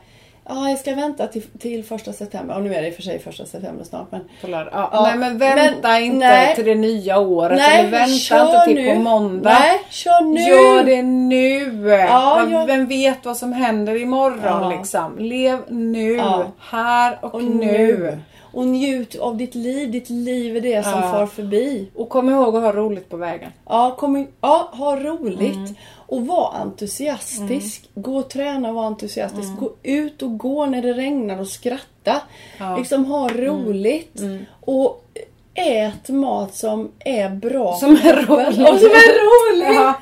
Ja, 0.50 0.70
jag 0.70 0.80
ska 0.80 0.96
vänta 0.96 1.28
till, 1.28 1.42
till 1.60 1.84
första 1.84 2.14
september. 2.14 2.56
Och 2.56 2.62
nu 2.64 2.76
är 2.76 2.82
det 2.82 2.88
i 2.88 2.92
och 2.92 2.96
för 2.96 3.02
sig 3.02 3.20
första 3.20 3.46
september 3.46 3.84
snart. 3.84 4.12
Men 4.12 4.22
På 4.42 4.48
lördag. 4.48 4.70
Ja, 4.74 4.90
Ja, 4.94 5.02
nej 5.04 5.18
men 5.18 5.38
vänta 5.38 5.88
men- 5.90 6.04
inte 6.04 6.18
nej. 6.28 6.56
till 6.56 6.66
det 6.66 6.76
nya 6.76 7.20
året. 7.20 7.58
nej, 7.58 7.80
eller 7.80 7.90
vänta 7.92 8.42
inte 8.58 8.66
till 8.66 8.76
nu. 8.86 8.94
på 8.96 9.00
måndag. 9.00 9.50
Nej, 9.60 9.82
kör 9.90 10.22
nu. 10.24 10.40
Gör 10.42 10.84
det 10.84 11.02
nu! 11.02 11.90
Ja, 12.10 12.38
vem, 12.42 12.52
jag- 12.52 12.66
vem 12.66 12.86
vet 12.88 13.26
vad 13.26 13.38
som 13.38 13.54
händer 13.54 14.02
imorgon 14.02 14.70
liksom. 14.78 15.18
Lev 15.20 15.60
nu, 15.68 16.22
här 16.60 17.18
och, 17.22 17.36
Och 17.36 17.44
nu. 17.44 17.66
nu. 17.66 18.20
Och 18.54 18.68
njut 18.68 19.16
av 19.16 19.38
ditt 19.38 19.56
liv. 19.56 19.92
Ditt 19.92 20.10
liv 20.10 20.58
är 20.58 20.62
det 20.62 20.84
som 20.84 20.94
Ja. 20.94 21.02
far 21.12 21.26
förbi. 21.28 21.90
Och 21.96 22.10
kom 22.10 22.30
ihåg 22.30 22.56
att 22.56 22.64
ha 22.64 22.72
roligt 22.72 23.10
på 23.10 23.18
vägen. 23.18 23.52
Ja, 23.66 23.96
kom, 24.00 24.28
ja 24.42 24.70
ha 24.74 24.96
roligt. 24.96 25.56
Mm. 25.56 25.76
Och 26.08 26.28
var 26.28 26.54
entusiastisk. 26.54 27.90
Gå 27.94 28.18
och 28.18 28.30
träna 28.30 28.70
och 28.70 28.76
var 28.76 28.86
entusiastisk. 28.86 29.50
Gå 29.60 29.72
ut 29.84 30.22
och 30.22 30.38
gå 30.38 30.66
när 30.66 30.82
det 30.82 30.94
regnar 30.94 31.40
och 31.40 31.48
skratta. 31.48 32.12
Mm. 32.12 32.22
Ja. 32.58 32.66
Mm. 32.66 32.80
Liksom 32.80 33.06
ha 33.06 33.30
roligt. 33.30 34.22
Och 34.62 35.06
ät 35.54 36.10
mat 36.10 36.56
som 36.56 36.92
är 37.00 37.30
bra. 37.30 37.76
Som 37.76 37.92
är 37.92 38.26
rolig. 38.26 38.68
Och 38.74 38.80
som 38.80 38.90
är 38.90 39.54
rolig. 39.56 39.76
Ja. 39.76 39.94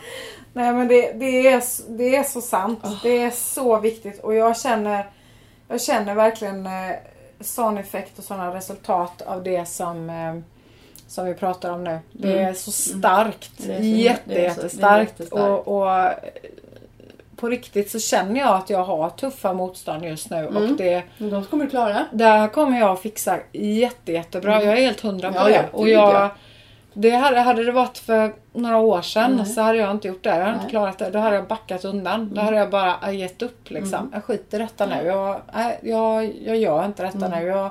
Nej 0.53 0.73
men 0.73 0.87
det, 0.87 1.11
det, 1.11 1.47
är, 1.47 1.63
det 1.97 2.15
är 2.15 2.23
så 2.23 2.41
sant. 2.41 2.79
Ah. 2.83 2.91
Det 3.03 3.17
är 3.17 3.31
så 3.31 3.79
viktigt 3.79 4.23
och 4.23 4.35
jag 4.35 4.59
känner 4.59 5.09
Jag 5.67 5.81
känner 5.81 6.15
verkligen 6.15 6.65
eh, 6.65 6.71
sån 7.39 7.77
effekt 7.77 8.19
och 8.19 8.23
sådana 8.25 8.55
resultat 8.55 9.21
av 9.21 9.43
det 9.43 9.65
som 9.65 10.09
eh, 10.09 10.35
Som 11.07 11.25
vi 11.25 11.33
pratar 11.33 11.71
om 11.71 11.83
nu. 11.83 11.99
Det 12.11 12.39
är 12.39 12.53
så 12.53 12.71
starkt. 12.71 13.65
Mm. 13.65 13.67
Det 13.67 13.73
är 13.73 13.79
så- 13.81 13.99
Jätte, 14.01 14.21
det 14.25 14.45
är 14.45 14.49
så- 14.53 14.61
det 14.61 14.83
är 14.85 14.99
jättestarkt. 14.99 15.19
Och, 15.33 15.67
och 15.67 15.95
eh, 15.99 16.11
På 17.35 17.49
riktigt 17.49 17.91
så 17.91 17.99
känner 17.99 18.39
jag 18.39 18.55
att 18.55 18.69
jag 18.69 18.83
har 18.83 19.09
tuffa 19.09 19.53
motstånd 19.53 20.05
just 20.05 20.29
nu 20.29 20.47
och 20.47 20.55
Mm. 20.55 20.75
det 20.77 21.03
Men 21.17 21.29
De 21.29 21.45
kommer 21.45 21.63
du 21.63 21.69
klara. 21.69 22.05
där 22.11 22.47
kommer 22.47 22.79
jag 22.79 23.01
fixa 23.01 23.37
jätte, 23.51 24.11
jättebra. 24.11 24.63
Jag 24.63 24.73
är 24.77 24.81
helt 24.81 25.01
hundra 25.01 25.31
på 25.33 25.39
Mm. 25.39 25.51
Ja, 25.53 25.57
det. 25.57 25.67
ja, 25.71 25.77
och 25.77 25.85
det 25.85 25.91
jag. 25.91 26.29
Det 26.99 27.09
hade, 27.09 27.39
hade 27.39 27.63
det 27.63 27.71
varit 27.71 27.97
för 27.97 28.33
några 28.53 28.77
år 28.77 29.01
sedan 29.01 29.35
Nej. 29.35 29.45
så 29.45 29.61
hade 29.61 29.77
jag 29.77 29.91
inte 29.91 30.07
gjort 30.07 30.23
det. 30.23 30.29
Jag 30.29 30.45
hade 30.45 30.53
inte 30.57 30.69
klarat 30.69 30.97
det. 30.97 31.09
Då 31.09 31.19
hade 31.19 31.35
jag 31.35 31.47
backat 31.47 31.85
undan. 31.85 32.29
Då 32.33 32.41
hade 32.41 32.57
jag 32.57 32.69
bara 32.69 32.95
äh, 33.07 33.15
gett 33.15 33.41
upp 33.41 33.69
liksom. 33.69 34.11
Jag 34.13 34.23
skiter 34.23 34.59
i 34.59 34.61
detta 34.63 34.85
nu. 34.85 34.95
Jag, 35.05 35.41
nej, 35.53 35.79
jag, 35.83 36.33
jag 36.45 36.57
gör 36.57 36.85
inte 36.85 37.03
detta 37.03 37.27
nu. 37.27 37.45
Jag, 37.45 37.69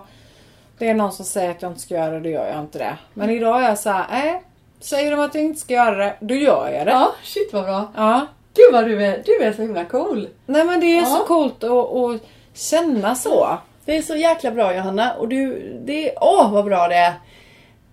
det 0.78 0.88
är 0.88 0.94
någon 0.94 1.12
som 1.12 1.24
säger 1.24 1.50
att 1.50 1.62
jag 1.62 1.70
inte 1.70 1.80
ska 1.80 1.94
göra 1.94 2.10
det, 2.12 2.20
då 2.20 2.28
gör 2.28 2.48
jag 2.48 2.60
inte 2.60 2.78
det. 2.78 2.96
Men 3.14 3.30
idag 3.30 3.62
är 3.64 3.68
jag 3.68 3.78
så 3.78 3.90
här, 3.90 4.06
nej. 4.10 4.42
Säger 4.80 5.10
de 5.10 5.20
att 5.20 5.34
jag 5.34 5.44
inte 5.44 5.60
ska 5.60 5.74
göra 5.74 5.96
det, 5.96 6.16
då 6.20 6.34
gör 6.34 6.68
jag 6.70 6.86
det. 6.86 6.90
Ja, 6.92 7.12
shit 7.22 7.52
vad 7.52 7.64
bra. 7.64 7.92
Ja. 7.96 8.26
Gud 8.54 8.72
vad 8.72 8.84
du 8.84 9.04
är, 9.04 9.22
du 9.26 9.42
är 9.42 9.52
så 9.52 9.62
himla 9.62 9.84
cool. 9.84 10.28
Nej 10.46 10.64
men 10.64 10.80
det 10.80 10.86
är 10.86 11.00
Ja. 11.00 11.06
så 11.06 11.24
coolt 11.24 11.64
att, 11.64 11.70
att 11.70 12.20
känna 12.54 13.14
så. 13.14 13.58
Det 13.84 13.96
är 13.96 14.02
så 14.02 14.16
jäkla 14.16 14.50
bra 14.50 14.74
Johanna 14.74 15.12
och 15.14 15.28
du, 15.28 15.72
det 15.84 16.14
åh 16.20 16.52
vad 16.52 16.64
bra 16.64 16.88
det 16.88 16.94
är. 16.96 17.12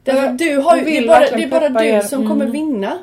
Därför 0.03 0.23
Jag- 0.23 0.37
du 0.37 0.57
har 0.57 0.75
ju, 0.77 0.81
jag 0.81 0.85
det 0.91 0.97
är 0.97 1.07
bara, 1.07 1.19
det 1.37 1.43
är 1.43 1.49
bara 1.49 1.69
du 1.69 1.85
er. 1.85 2.01
som 2.01 2.17
Mm. 2.19 2.29
kommer 2.29 2.45
vinna. 2.45 2.97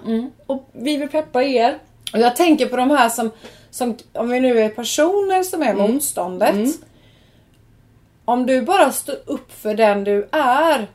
Och 0.46 0.68
vi 0.72 0.96
vill 0.96 1.08
peppa 1.08 1.42
er. 1.42 1.78
Och 2.12 2.18
jag 2.18 2.36
tänker 2.36 2.66
på 2.66 2.76
de 2.76 2.90
här 2.90 3.08
som, 3.08 3.30
som 3.70 3.96
om 4.12 4.28
vi 4.30 4.40
nu 4.40 4.58
är 4.60 4.68
personer 4.68 5.42
som 5.42 5.62
är 5.62 5.70
Mm. 5.70 5.92
motståndet. 5.92 6.68
Om 8.24 8.46
du 8.46 8.62
bara 8.62 8.92
står 8.92 9.14
upp 9.26 9.52
för 9.52 9.74
den 9.74 10.04
du 10.04 10.28
är 10.32 10.86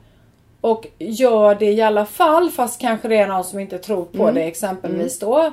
och 0.61 0.87
gör 0.99 1.55
det 1.55 1.65
i 1.71 1.81
alla 1.81 2.05
fall 2.05 2.51
fast 2.51 2.81
kanske 2.81 3.07
det 3.07 3.17
är 3.17 3.27
någon 3.27 3.43
som 3.43 3.59
inte 3.59 3.77
tror 3.77 4.05
på 4.05 4.23
Mm. 4.23 4.35
det 4.35 4.43
exempelvis 4.43 5.19
då. 5.19 5.51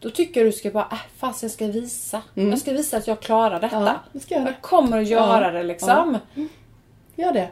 Då 0.00 0.10
tycker 0.10 0.40
jag 0.40 0.48
du 0.48 0.52
ska 0.52 0.70
bara, 0.70 0.88
äh, 0.92 0.98
fast 1.18 1.42
jag 1.42 1.52
ska 1.52 1.66
visa. 1.66 2.22
Jag 2.34 2.58
ska 2.58 2.72
visa 2.72 2.96
att 2.96 3.06
jag 3.06 3.20
klarar 3.20 3.60
detta. 3.60 3.76
Mm. 3.76 3.88
Ja, 3.88 3.94
det 4.12 4.20
ska 4.20 4.34
jag 4.34 4.40
jag 4.42 4.46
göra. 4.48 4.56
kommer 4.60 4.98
att 5.00 5.06
göra 5.08 5.44
Ja. 5.46 5.50
det 5.50 5.62
liksom. 5.62 6.18
Gör 7.16 7.32
det. 7.32 7.48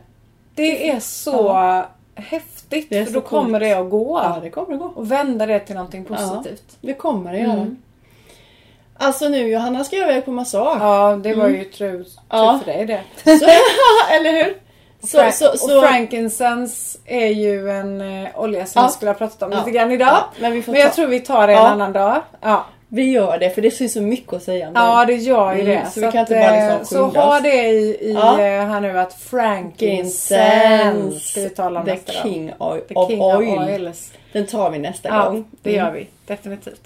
Det 0.55 0.91
är 0.91 1.01
så 1.01 1.83
häftigt 2.15 2.87
Det 2.91 3.05
för 3.05 3.13
så 3.13 3.21
då 3.21 3.27
kommer 3.27 3.61
det 3.61 3.73
att 3.73 3.91
gå. 3.91 4.21
Ja, 4.25 4.39
det 4.43 4.51
kommer 4.51 4.75
att 4.75 4.81
gå. 4.81 4.87
Och 4.87 5.11
vända 5.13 5.47
det 5.47 5.59
till 5.61 5.75
någonting 5.75 6.05
positivt. 6.05 6.77
Det 6.81 6.95
kommer 6.95 7.33
det 7.33 7.39
göra. 7.39 7.53
Mm. 7.53 7.77
Alltså 8.97 9.29
nu 9.29 9.49
Johanna 9.49 9.85
ska 9.85 9.97
jag 9.97 10.11
iväg 10.11 10.25
på 10.25 10.31
massage. 10.31 10.79
Ja, 10.83 11.17
det 11.23 11.35
var 11.35 11.49
ju 11.49 11.65
tur, 11.65 12.07
Ja. 12.31 12.61
för 12.65 12.73
dig 12.73 12.87
det. 12.87 13.01
Så, 13.39 13.45
eller 14.15 14.33
hur? 14.45 14.57
Så, 15.07 15.19
Fra- 15.19 15.31
så, 15.31 15.59
så, 15.59 15.77
Och 15.79 15.85
frankincense 15.85 16.99
är 17.07 17.27
ju 17.27 17.71
en 17.71 18.01
eh, 18.25 18.29
olja 18.41 18.67
som 18.67 18.81
Ja. 18.83 18.87
vi 18.87 18.93
skulle 18.93 19.11
ha 19.11 19.15
pratat 19.19 19.43
om 19.43 19.53
Ja. 19.53 19.59
lite 19.59 19.71
grann 19.71 19.93
idag. 19.93 20.09
Ja, 20.09 20.25
men 20.41 20.53
vi 20.53 20.63
får 20.63 20.73
men 20.73 20.81
jag 20.81 20.91
ta- 20.91 20.95
tror 20.97 21.07
vi 21.07 21.21
tar 21.21 21.47
det 21.47 21.53
en 21.53 21.59
Ja. 21.59 21.69
annan 21.69 21.93
dag. 21.93 22.23
Ja. 22.41 22.65
Vi 22.95 23.11
gör 23.11 23.39
det 23.39 23.51
för 23.51 23.63
det 23.63 23.71
finns 23.71 23.93
så 23.93 24.01
mycket 24.01 24.33
att 24.33 24.43
säga 24.43 24.69
om 24.69 24.73
Ja, 24.77 25.05
det 25.05 25.15
gör 25.15 25.55
ju 25.55 25.61
Mm, 25.61 25.75
det. 25.85 25.91
så 25.91 26.01
vi 26.01 26.11
kan 26.13 26.21
inte 26.21 26.35
bara 26.35 26.77
liksom 26.77 27.07
eh, 27.07 27.13
Så 27.13 27.21
ha 27.21 27.41
det 27.41 27.63
i, 27.69 27.97
i 28.01 28.13
Ja. 28.13 28.33
eh, 28.41 28.67
här 28.67 28.81
nu 28.81 28.99
att 28.99 29.15
frankincense 29.15 31.21
ska 31.21 31.41
vi 31.41 31.49
tala 31.51 31.81
om 31.81 31.87
the 31.87 31.93
nästa 31.95 32.13
king 32.13 32.53
of, 32.59 32.79
The 32.89 32.95
of 32.95 33.11
king 33.11 33.23
oil. 33.23 33.59
of 33.59 33.69
oils. 33.69 34.13
Den 34.33 34.47
tar 34.47 34.71
vi 34.71 34.79
nästa 34.79 35.09
Ja, 35.09 35.29
gång. 35.31 35.45
det 35.63 35.73
gör 35.73 35.81
Mm. 35.83 35.95
vi. 35.95 36.07
Definitivt. 36.27 36.81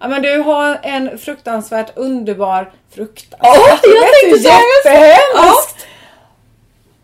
Ja, 0.00 0.08
men 0.08 0.22
du 0.22 0.38
har 0.38 0.78
en 0.82 1.18
fruktansvärt 1.18 1.92
underbar... 1.94 2.70
Fruktansvärt? 2.90 3.56
Ja, 3.56 3.78
jag 3.82 4.32
det 4.32 4.38
tänkte 4.38 4.48
jättehemskt! 4.88 5.86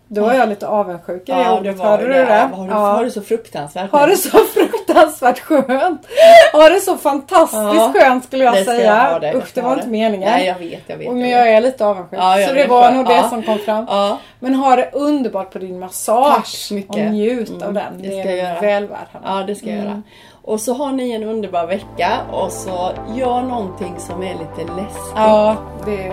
Då 0.08 0.22
var 0.22 0.34
jag 0.34 0.48
lite 0.48 0.66
avundsjuk 0.66 1.28
i 1.28 1.32
Ja, 1.32 1.58
ordet. 1.58 1.80
Hörde 1.80 2.02
du 2.06 2.12
det. 2.12 2.48
Har 2.54 2.64
du, 2.66 2.70
Ja. 2.72 2.78
har 2.78 3.04
du 3.04 3.10
så 3.10 3.22
fruktansvärt 3.22 3.90
Har 3.90 4.06
det 4.08 4.16
så 4.16 4.28
fruktansvärt 4.28 4.63
skönt. 5.40 6.06
Har 6.52 6.70
det 6.70 6.80
så 6.80 6.96
fantastiskt 6.96 7.62
Ja, 7.62 7.92
skönt 7.94 8.24
skulle 8.24 8.44
jag 8.44 8.54
Det 8.54 8.64
säga. 8.64 8.96
jag 9.04 9.10
ha 9.12 9.18
det. 9.18 9.34
Usch, 9.34 9.50
det 9.54 9.60
ha 9.60 9.68
var 9.68 9.76
inte 9.76 9.88
meningen. 9.88 10.30
Nej, 10.30 10.46
jag 10.46 10.54
vet, 10.58 10.82
jag 10.86 10.96
vet. 10.96 11.08
Och 11.08 11.14
men 11.14 11.30
jag 11.30 11.48
är 11.52 11.60
lite 11.60 11.86
avundsjuk. 11.86 12.20
Ja, 12.20 12.38
ja, 12.40 12.46
så 12.46 12.52
det 12.54 12.58
det 12.58 12.64
är 12.64 12.68
var 12.68 12.90
nog 12.90 13.06
det 13.06 13.12
Ja. 13.14 13.28
som 13.28 13.42
kom 13.42 13.58
fram. 13.58 13.84
Ja, 13.88 14.18
Men 14.38 14.54
ha 14.54 14.76
det 14.76 14.90
underbart 14.92 15.52
på 15.52 15.58
din 15.58 15.78
massage. 15.78 16.72
Och 16.88 16.98
njut 16.98 17.48
Mm, 17.50 17.62
av 17.68 17.72
den. 17.74 18.02
det 18.02 18.08
Det, 18.08 18.20
ska 18.22 18.30
jag 18.30 18.38
är 18.38 18.50
göra. 18.50 18.60
väl 18.60 18.88
Hanna. 19.12 19.40
ja, 19.40 19.46
det 19.46 19.54
ska 19.54 19.66
jag 19.66 19.74
Mm. 19.76 19.88
göra. 19.88 20.02
Och 20.46 20.60
så 20.60 20.74
har 20.74 20.92
ni 20.92 21.12
en 21.12 21.22
underbar 21.24 21.66
vecka 21.66 22.10
och 22.32 22.52
så 22.52 22.90
gör 23.14 23.40
någonting 23.42 23.94
som 23.98 24.22
är 24.22 24.32
lite 24.32 24.72
läskigt. 24.72 25.12
Ja, 25.16 25.56
det, 25.86 26.12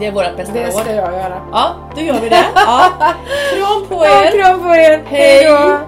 Det 0.00 0.06
är 0.06 0.12
vårt 0.12 0.36
bästa 0.36 0.54
det 0.54 0.64
råd. 0.66 0.72
ska 0.74 0.92
jag 0.94 1.12
göra. 1.12 1.40
Ja, 1.52 1.74
då 1.94 2.00
gör 2.00 2.20
vi 2.20 2.28
det. 2.28 2.44
Ja. 2.54 2.84
Kram 3.54 3.86
på 3.88 4.04
Ja, 4.04 4.24
er! 4.24 4.30
kram 4.42 4.62
på 4.62 4.68
er. 4.74 5.02
Hej. 5.06 5.44
då. 5.44 5.78